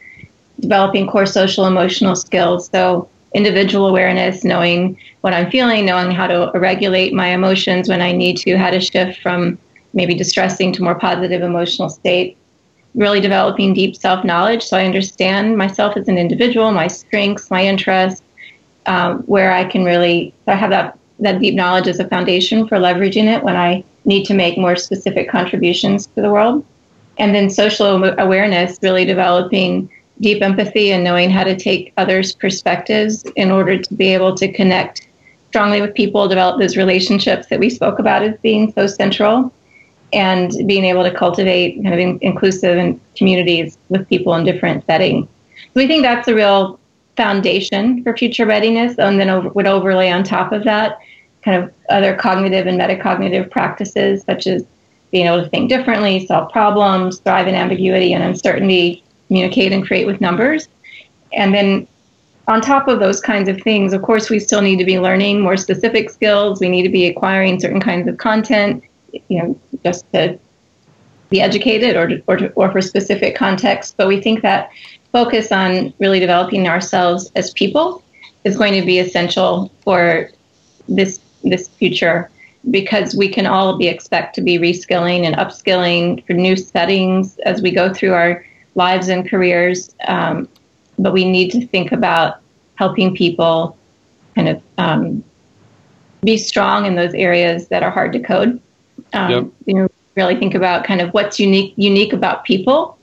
developing 0.59 1.07
core 1.07 1.25
social 1.25 1.65
emotional 1.65 2.15
skills. 2.15 2.69
So, 2.69 3.09
individual 3.33 3.87
awareness, 3.87 4.43
knowing 4.43 4.97
what 5.21 5.33
I'm 5.33 5.49
feeling, 5.49 5.85
knowing 5.85 6.11
how 6.11 6.27
to 6.27 6.51
regulate 6.53 7.13
my 7.13 7.29
emotions 7.29 7.89
when 7.89 8.01
I 8.01 8.11
need 8.11 8.37
to, 8.37 8.57
how 8.57 8.69
to 8.69 8.79
shift 8.79 9.21
from 9.21 9.57
maybe 9.93 10.13
distressing 10.15 10.71
to 10.73 10.83
more 10.83 10.95
positive 10.95 11.41
emotional 11.41 11.89
state. 11.89 12.37
Really 12.95 13.19
developing 13.19 13.73
deep 13.73 13.95
self 13.95 14.23
knowledge 14.23 14.63
so 14.63 14.77
I 14.77 14.85
understand 14.85 15.57
myself 15.57 15.97
as 15.97 16.07
an 16.07 16.17
individual, 16.17 16.71
my 16.71 16.87
strengths, 16.87 17.49
my 17.49 17.65
interests, 17.65 18.21
um, 18.85 19.19
where 19.21 19.51
I 19.51 19.63
can 19.63 19.83
really 19.83 20.33
I 20.47 20.55
have 20.55 20.69
that, 20.69 20.97
that 21.19 21.39
deep 21.39 21.55
knowledge 21.55 21.87
as 21.87 21.99
a 21.99 22.07
foundation 22.07 22.67
for 22.67 22.77
leveraging 22.77 23.25
it 23.25 23.43
when 23.43 23.55
I 23.55 23.83
need 24.05 24.25
to 24.25 24.33
make 24.33 24.57
more 24.57 24.75
specific 24.75 25.29
contributions 25.29 26.07
to 26.07 26.21
the 26.21 26.29
world. 26.29 26.65
And 27.17 27.33
then 27.33 27.49
social 27.49 28.03
awareness, 28.03 28.77
really 28.81 29.05
developing 29.05 29.89
deep 30.21 30.41
empathy 30.41 30.91
and 30.91 31.03
knowing 31.03 31.29
how 31.29 31.43
to 31.43 31.55
take 31.55 31.93
others' 31.97 32.33
perspectives 32.33 33.23
in 33.35 33.51
order 33.51 33.77
to 33.77 33.93
be 33.93 34.13
able 34.13 34.35
to 34.35 34.51
connect 34.51 35.07
strongly 35.47 35.81
with 35.81 35.93
people, 35.93 36.27
develop 36.27 36.59
those 36.59 36.77
relationships 36.77 37.47
that 37.47 37.59
we 37.59 37.69
spoke 37.69 37.99
about 37.99 38.23
as 38.23 38.35
being 38.41 38.71
so 38.73 38.87
central, 38.87 39.53
and 40.13 40.51
being 40.67 40.85
able 40.85 41.03
to 41.03 41.11
cultivate 41.11 41.81
kind 41.81 41.93
of 41.93 41.99
in, 41.99 42.19
inclusive 42.21 42.77
and 42.77 42.99
communities 43.15 43.77
with 43.89 44.07
people 44.09 44.33
in 44.35 44.45
different 44.45 44.85
settings. 44.85 45.27
So 45.55 45.71
we 45.75 45.87
think 45.87 46.03
that's 46.03 46.27
a 46.27 46.35
real 46.35 46.79
foundation 47.17 48.03
for 48.03 48.15
future 48.15 48.45
readiness, 48.45 48.97
and 48.97 49.19
then 49.19 49.29
over, 49.29 49.49
would 49.49 49.67
overlay 49.67 50.09
on 50.09 50.23
top 50.23 50.51
of 50.51 50.63
that 50.63 50.99
kind 51.43 51.61
of 51.61 51.73
other 51.89 52.15
cognitive 52.15 52.67
and 52.67 52.79
metacognitive 52.79 53.51
practices 53.51 54.23
such 54.23 54.47
as 54.47 54.65
being 55.11 55.27
able 55.27 55.43
to 55.43 55.49
think 55.49 55.69
differently, 55.69 56.25
solve 56.25 56.51
problems, 56.51 57.19
thrive 57.19 57.47
in 57.47 57.53
ambiguity 57.53 58.13
and 58.13 58.23
uncertainty, 58.23 59.03
communicate 59.27 59.71
and 59.71 59.85
create 59.85 60.07
with 60.07 60.21
numbers. 60.21 60.67
And 61.33 61.53
then 61.53 61.87
on 62.47 62.61
top 62.61 62.87
of 62.87 62.99
those 62.99 63.21
kinds 63.21 63.47
of 63.47 63.61
things, 63.61 63.93
of 63.93 64.01
course, 64.01 64.29
we 64.29 64.39
still 64.39 64.61
need 64.61 64.77
to 64.77 64.85
be 64.85 64.99
learning 64.99 65.39
more 65.39 65.55
specific 65.55 66.09
skills. 66.09 66.59
We 66.59 66.69
need 66.69 66.83
to 66.83 66.89
be 66.89 67.07
acquiring 67.07 67.59
certain 67.59 67.79
kinds 67.79 68.07
of 68.07 68.17
content, 68.17 68.83
you 69.27 69.41
know, 69.41 69.59
just 69.83 70.11
to 70.13 70.37
be 71.29 71.41
educated 71.41 71.95
or, 71.95 72.21
or, 72.27 72.37
to, 72.37 72.51
or 72.53 72.71
for 72.71 72.81
specific 72.81 73.35
context. 73.35 73.95
But 73.97 74.07
we 74.07 74.21
think 74.21 74.41
that 74.41 74.71
focus 75.11 75.51
on 75.51 75.93
really 75.99 76.19
developing 76.19 76.67
ourselves 76.67 77.31
as 77.35 77.51
people 77.51 78.03
is 78.43 78.57
going 78.57 78.79
to 78.79 78.85
be 78.85 78.99
essential 78.99 79.71
for 79.83 80.29
this 80.87 81.19
this 81.43 81.67
future 81.67 82.29
because 82.71 83.15
we 83.15 83.27
can 83.27 83.45
all 83.45 83.77
be 83.77 83.87
expect 83.87 84.35
to 84.35 84.41
be 84.41 84.57
reskilling 84.57 85.23
and 85.23 85.35
upskilling 85.35 86.25
for 86.25 86.33
new 86.33 86.55
settings 86.55 87.37
as 87.39 87.61
we 87.61 87.71
go 87.71 87.93
through 87.93 88.13
our 88.13 88.45
lives 88.75 89.09
and 89.09 89.29
careers, 89.29 89.93
um, 90.07 90.47
but 90.97 91.13
we 91.13 91.29
need 91.29 91.51
to 91.51 91.67
think 91.67 91.91
about 91.91 92.39
helping 92.75 93.15
people 93.15 93.77
kind 94.35 94.49
of 94.49 94.61
um, 94.77 95.23
be 96.23 96.37
strong 96.37 96.85
in 96.85 96.95
those 96.95 97.13
areas 97.13 97.67
that 97.67 97.83
are 97.83 97.91
hard 97.91 98.13
to 98.13 98.19
code. 98.19 98.59
Um, 99.13 99.31
yep. 99.31 99.47
You 99.65 99.73
know, 99.75 99.87
really 100.15 100.35
think 100.35 100.55
about 100.55 100.85
kind 100.85 101.01
of 101.01 101.11
what's 101.13 101.39
unique 101.39 101.73
unique 101.75 102.13
about 102.13 102.43
people 102.43 102.97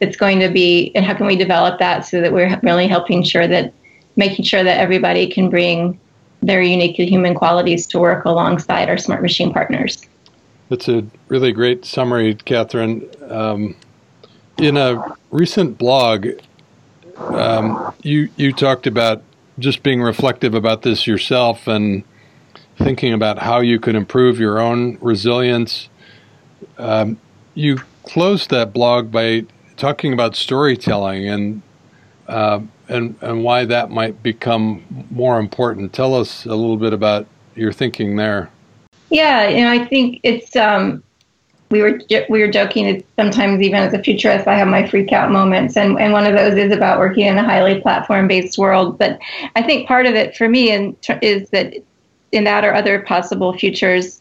that's 0.00 0.16
going 0.16 0.40
to 0.40 0.48
be, 0.48 0.92
and 0.94 1.04
how 1.04 1.14
can 1.14 1.26
we 1.26 1.36
develop 1.36 1.78
that 1.78 2.04
so 2.06 2.20
that 2.20 2.32
we're 2.32 2.58
really 2.62 2.86
helping 2.86 3.22
sure 3.22 3.46
that, 3.48 3.72
making 4.16 4.44
sure 4.44 4.62
that 4.62 4.78
everybody 4.78 5.26
can 5.26 5.50
bring 5.50 5.98
their 6.42 6.62
unique 6.62 6.96
human 6.96 7.34
qualities 7.34 7.86
to 7.88 7.98
work 7.98 8.24
alongside 8.24 8.88
our 8.88 8.98
smart 8.98 9.22
machine 9.22 9.52
partners. 9.52 10.02
That's 10.68 10.88
a 10.88 11.04
really 11.28 11.52
great 11.52 11.84
summary, 11.84 12.34
Katherine. 12.34 13.08
Um, 13.28 13.76
in 14.58 14.76
a 14.76 15.16
recent 15.30 15.78
blog, 15.78 16.28
um, 17.16 17.94
you 18.02 18.28
you 18.36 18.52
talked 18.52 18.86
about 18.86 19.22
just 19.58 19.82
being 19.82 20.02
reflective 20.02 20.54
about 20.54 20.82
this 20.82 21.06
yourself 21.06 21.66
and 21.66 22.04
thinking 22.78 23.12
about 23.12 23.38
how 23.38 23.60
you 23.60 23.80
could 23.80 23.94
improve 23.94 24.38
your 24.38 24.58
own 24.58 24.98
resilience. 25.00 25.88
Um, 26.78 27.18
you 27.54 27.78
closed 28.04 28.50
that 28.50 28.72
blog 28.72 29.10
by 29.10 29.44
talking 29.76 30.12
about 30.12 30.36
storytelling 30.36 31.28
and 31.28 31.62
uh, 32.28 32.60
and 32.88 33.16
and 33.20 33.44
why 33.44 33.64
that 33.64 33.90
might 33.90 34.22
become 34.22 34.84
more 35.10 35.38
important. 35.38 35.92
Tell 35.92 36.14
us 36.14 36.44
a 36.44 36.54
little 36.54 36.76
bit 36.76 36.92
about 36.92 37.26
your 37.54 37.72
thinking 37.72 38.16
there. 38.16 38.50
Yeah, 39.10 39.42
and 39.42 39.68
I 39.68 39.84
think 39.86 40.20
it's 40.22 40.56
um, 40.56 41.02
we 41.70 41.80
were 41.82 42.00
we 42.28 42.40
were 42.40 42.50
joking. 42.50 43.02
Sometimes 43.16 43.62
even 43.62 43.82
as 43.82 43.94
a 43.94 44.02
futurist, 44.02 44.46
I 44.46 44.54
have 44.54 44.68
my 44.68 44.86
freak 44.88 45.12
out 45.12 45.30
moments, 45.30 45.76
and 45.76 45.98
and 45.98 46.12
one 46.12 46.26
of 46.26 46.34
those 46.34 46.54
is 46.54 46.72
about 46.72 46.98
working 46.98 47.26
in 47.26 47.38
a 47.38 47.44
highly 47.44 47.80
platform 47.80 48.28
based 48.28 48.58
world. 48.58 48.98
But 48.98 49.18
I 49.54 49.62
think 49.62 49.88
part 49.88 50.06
of 50.06 50.14
it 50.14 50.36
for 50.36 50.48
me 50.48 50.70
in, 50.72 50.96
is 51.22 51.48
that 51.50 51.74
in 52.32 52.44
that 52.44 52.64
or 52.64 52.74
other 52.74 53.00
possible 53.00 53.52
futures, 53.52 54.20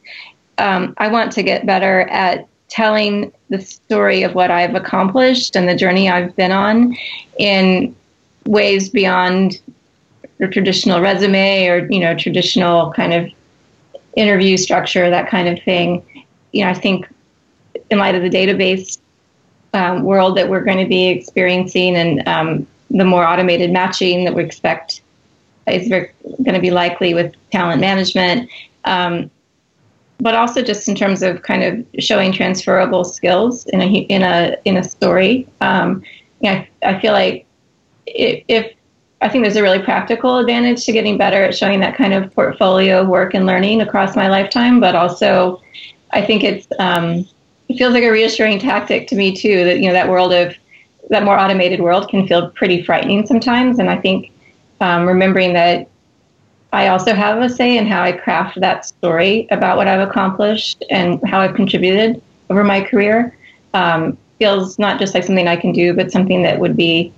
um, 0.58 0.94
I 0.98 1.08
want 1.08 1.32
to 1.34 1.44
get 1.44 1.66
better 1.66 2.02
at 2.10 2.48
telling 2.68 3.32
the 3.50 3.62
story 3.62 4.24
of 4.24 4.36
what 4.36 4.52
I've 4.52 4.76
accomplished 4.76 5.56
and 5.56 5.68
the 5.68 5.76
journey 5.76 6.10
I've 6.10 6.36
been 6.36 6.52
on 6.52 6.96
in 7.38 7.96
ways 8.46 8.90
beyond 8.90 9.60
the 10.38 10.48
traditional 10.48 11.02
resume 11.02 11.68
or 11.68 11.88
you 11.92 12.00
know 12.00 12.16
traditional 12.16 12.92
kind 12.94 13.14
of 13.14 13.30
interview 14.16 14.58
structure, 14.58 15.10
that 15.10 15.30
kind 15.30 15.48
of 15.48 15.62
thing. 15.64 16.04
You 16.52 16.64
know, 16.64 16.72
I 16.72 16.74
think 16.74 17.08
in 17.90 17.98
light 17.98 18.16
of 18.16 18.22
the 18.22 18.30
database 18.30 18.98
um, 19.74 20.04
world 20.04 20.38
that 20.38 20.50
we're 20.50 20.64
going 20.64 20.78
to 20.78 20.88
be 20.88 21.08
experiencing 21.08 21.96
and 21.96 22.28
um, 22.28 22.68
the 22.90 23.04
more 23.04 23.28
automated 23.28 23.72
matching 23.72 24.24
that 24.26 24.34
we 24.34 24.44
expect 24.44 25.02
is 25.68 25.90
going 25.90 26.54
to 26.54 26.60
be 26.60 26.72
likely 26.72 27.14
with 27.14 27.34
talent 27.52 27.82
management, 27.82 28.50
um, 28.86 29.30
but 30.20 30.36
also 30.36 30.62
just 30.62 30.88
in 30.88 30.96
terms 30.96 31.22
of 31.24 31.42
kind 31.42 31.64
of 31.64 32.04
showing 32.04 32.32
transferable 32.32 33.04
skills 33.04 33.66
in 33.68 33.82
a 33.82 33.88
in 33.88 34.22
a 34.22 34.58
in 34.66 34.78
a 34.78 34.84
story. 34.84 35.48
Um, 35.62 36.04
you 36.42 36.52
know, 36.52 36.66
I, 36.84 37.00
feel 37.00 37.14
like 37.14 37.46
if, 38.06 38.44
if 38.48 38.74
I 39.22 39.30
think 39.30 39.44
there's 39.44 39.56
a 39.56 39.64
really 39.64 39.82
practical 39.82 40.38
advantage 40.38 40.86
to 40.86 40.92
getting 40.92 41.18
better 41.18 41.44
at 41.44 41.56
showing 41.56 41.80
that 41.80 41.96
kind 41.96 42.14
of 42.14 42.34
portfolio 42.34 43.02
of 43.02 43.08
work 43.08 43.34
and 43.34 43.46
learning 43.46 43.82
across 43.82 44.16
my 44.16 44.28
lifetime, 44.28 44.80
but 44.80 44.96
also 44.96 45.62
I 46.12 46.22
think 46.26 46.44
it's 46.44 46.68
um, 46.80 47.28
it 47.68 47.78
feels 47.78 47.94
like 47.94 48.04
a 48.04 48.12
reassuring 48.12 48.60
tactic 48.60 49.08
to 49.08 49.16
me 49.16 49.36
too 49.36 49.64
that 49.66 49.80
you 49.80 49.88
know 49.88 49.94
that 49.94 50.10
world 50.10 50.34
of 50.34 50.56
that 51.10 51.24
more 51.24 51.38
automated 51.38 51.82
world 51.82 52.10
can 52.10 52.28
feel 52.28 52.50
pretty 52.52 52.84
frightening 52.84 53.26
sometimes, 53.26 53.80
and 53.80 53.90
I 53.90 53.98
think 53.98 54.32
um, 54.82 55.08
remembering 55.08 55.54
that 55.54 55.90
I 56.74 56.88
also 56.88 57.14
have 57.14 57.42
a 57.42 57.50
say 57.50 57.78
in 57.78 57.88
how 57.88 58.02
I 58.02 58.12
craft 58.12 58.60
that 58.60 58.86
story 58.86 59.48
about 59.50 59.78
what 59.78 59.88
I've 59.88 60.08
accomplished 60.08 60.84
and 60.90 61.26
how 61.26 61.40
I've 61.40 61.56
contributed 61.56 62.22
over 62.50 62.64
my 62.64 62.82
career 62.82 63.36
um, 63.74 64.18
feels 64.40 64.78
not 64.78 65.00
just 65.00 65.14
like 65.14 65.24
something 65.24 65.48
I 65.48 65.56
can 65.56 65.72
do, 65.72 65.94
but 65.94 66.12
something 66.12 66.42
that 66.44 66.60
would 66.60 66.76
be 66.76 67.14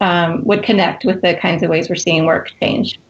um, 0.00 0.44
would 0.44 0.62
connect 0.62 1.04
with 1.04 1.22
the 1.22 1.34
kinds 1.34 1.62
of 1.62 1.70
ways 1.70 1.88
we're 1.88 1.96
seeing 1.96 2.26
work 2.26 2.52
change. 2.60 3.00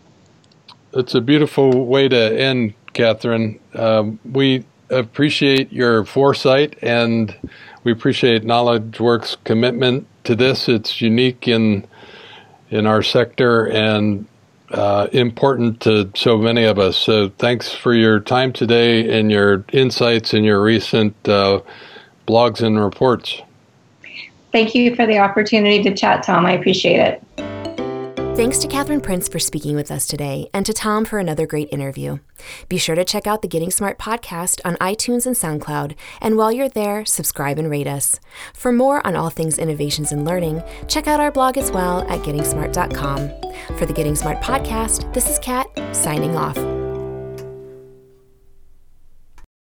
It's 0.94 1.14
a 1.14 1.20
beautiful 1.20 1.86
way 1.86 2.08
to 2.08 2.40
end, 2.40 2.74
Katherine. 2.94 3.60
Um, 3.74 4.18
we 4.24 4.64
appreciate 4.90 5.72
your 5.72 6.04
foresight 6.04 6.78
and 6.82 7.34
we 7.84 7.92
appreciate 7.92 8.42
KnowledgeWorks' 8.42 9.36
commitment 9.44 10.06
to 10.24 10.34
this. 10.34 10.68
It's 10.68 11.00
unique 11.00 11.46
in 11.46 11.86
in 12.70 12.86
our 12.86 13.02
sector 13.02 13.66
and 13.66 14.26
uh, 14.70 15.08
important 15.12 15.80
to 15.80 16.10
so 16.14 16.36
many 16.36 16.64
of 16.64 16.78
us. 16.78 16.96
So 16.96 17.30
thanks 17.38 17.72
for 17.72 17.94
your 17.94 18.20
time 18.20 18.52
today 18.52 19.18
and 19.18 19.30
your 19.30 19.64
insights 19.72 20.34
and 20.34 20.44
your 20.44 20.62
recent 20.62 21.14
uh, 21.26 21.60
blogs 22.26 22.60
and 22.60 22.78
reports. 22.78 23.40
Thank 24.52 24.74
you 24.74 24.94
for 24.94 25.06
the 25.06 25.18
opportunity 25.18 25.82
to 25.82 25.94
chat, 25.94 26.22
Tom. 26.22 26.46
I 26.46 26.52
appreciate 26.52 27.00
it. 27.00 27.87
Thanks 28.38 28.58
to 28.58 28.68
Katherine 28.68 29.00
Prince 29.00 29.26
for 29.26 29.40
speaking 29.40 29.74
with 29.74 29.90
us 29.90 30.06
today 30.06 30.48
and 30.54 30.64
to 30.64 30.72
Tom 30.72 31.04
for 31.04 31.18
another 31.18 31.44
great 31.44 31.68
interview. 31.72 32.20
Be 32.68 32.78
sure 32.78 32.94
to 32.94 33.04
check 33.04 33.26
out 33.26 33.42
the 33.42 33.48
Getting 33.48 33.72
Smart 33.72 33.98
podcast 33.98 34.60
on 34.64 34.76
iTunes 34.76 35.26
and 35.26 35.34
SoundCloud, 35.34 35.96
and 36.20 36.36
while 36.36 36.52
you're 36.52 36.68
there, 36.68 37.04
subscribe 37.04 37.58
and 37.58 37.68
rate 37.68 37.88
us. 37.88 38.20
For 38.54 38.70
more 38.70 39.04
on 39.04 39.16
all 39.16 39.28
things 39.28 39.58
innovations 39.58 40.12
and 40.12 40.24
learning, 40.24 40.62
check 40.86 41.08
out 41.08 41.18
our 41.18 41.32
blog 41.32 41.58
as 41.58 41.72
well 41.72 42.02
at 42.02 42.20
gettingsmart.com. 42.20 43.76
For 43.76 43.86
the 43.86 43.92
Getting 43.92 44.14
Smart 44.14 44.40
podcast, 44.40 45.12
this 45.12 45.28
is 45.28 45.40
Kat 45.40 45.66
signing 45.90 46.36
off. 46.36 46.77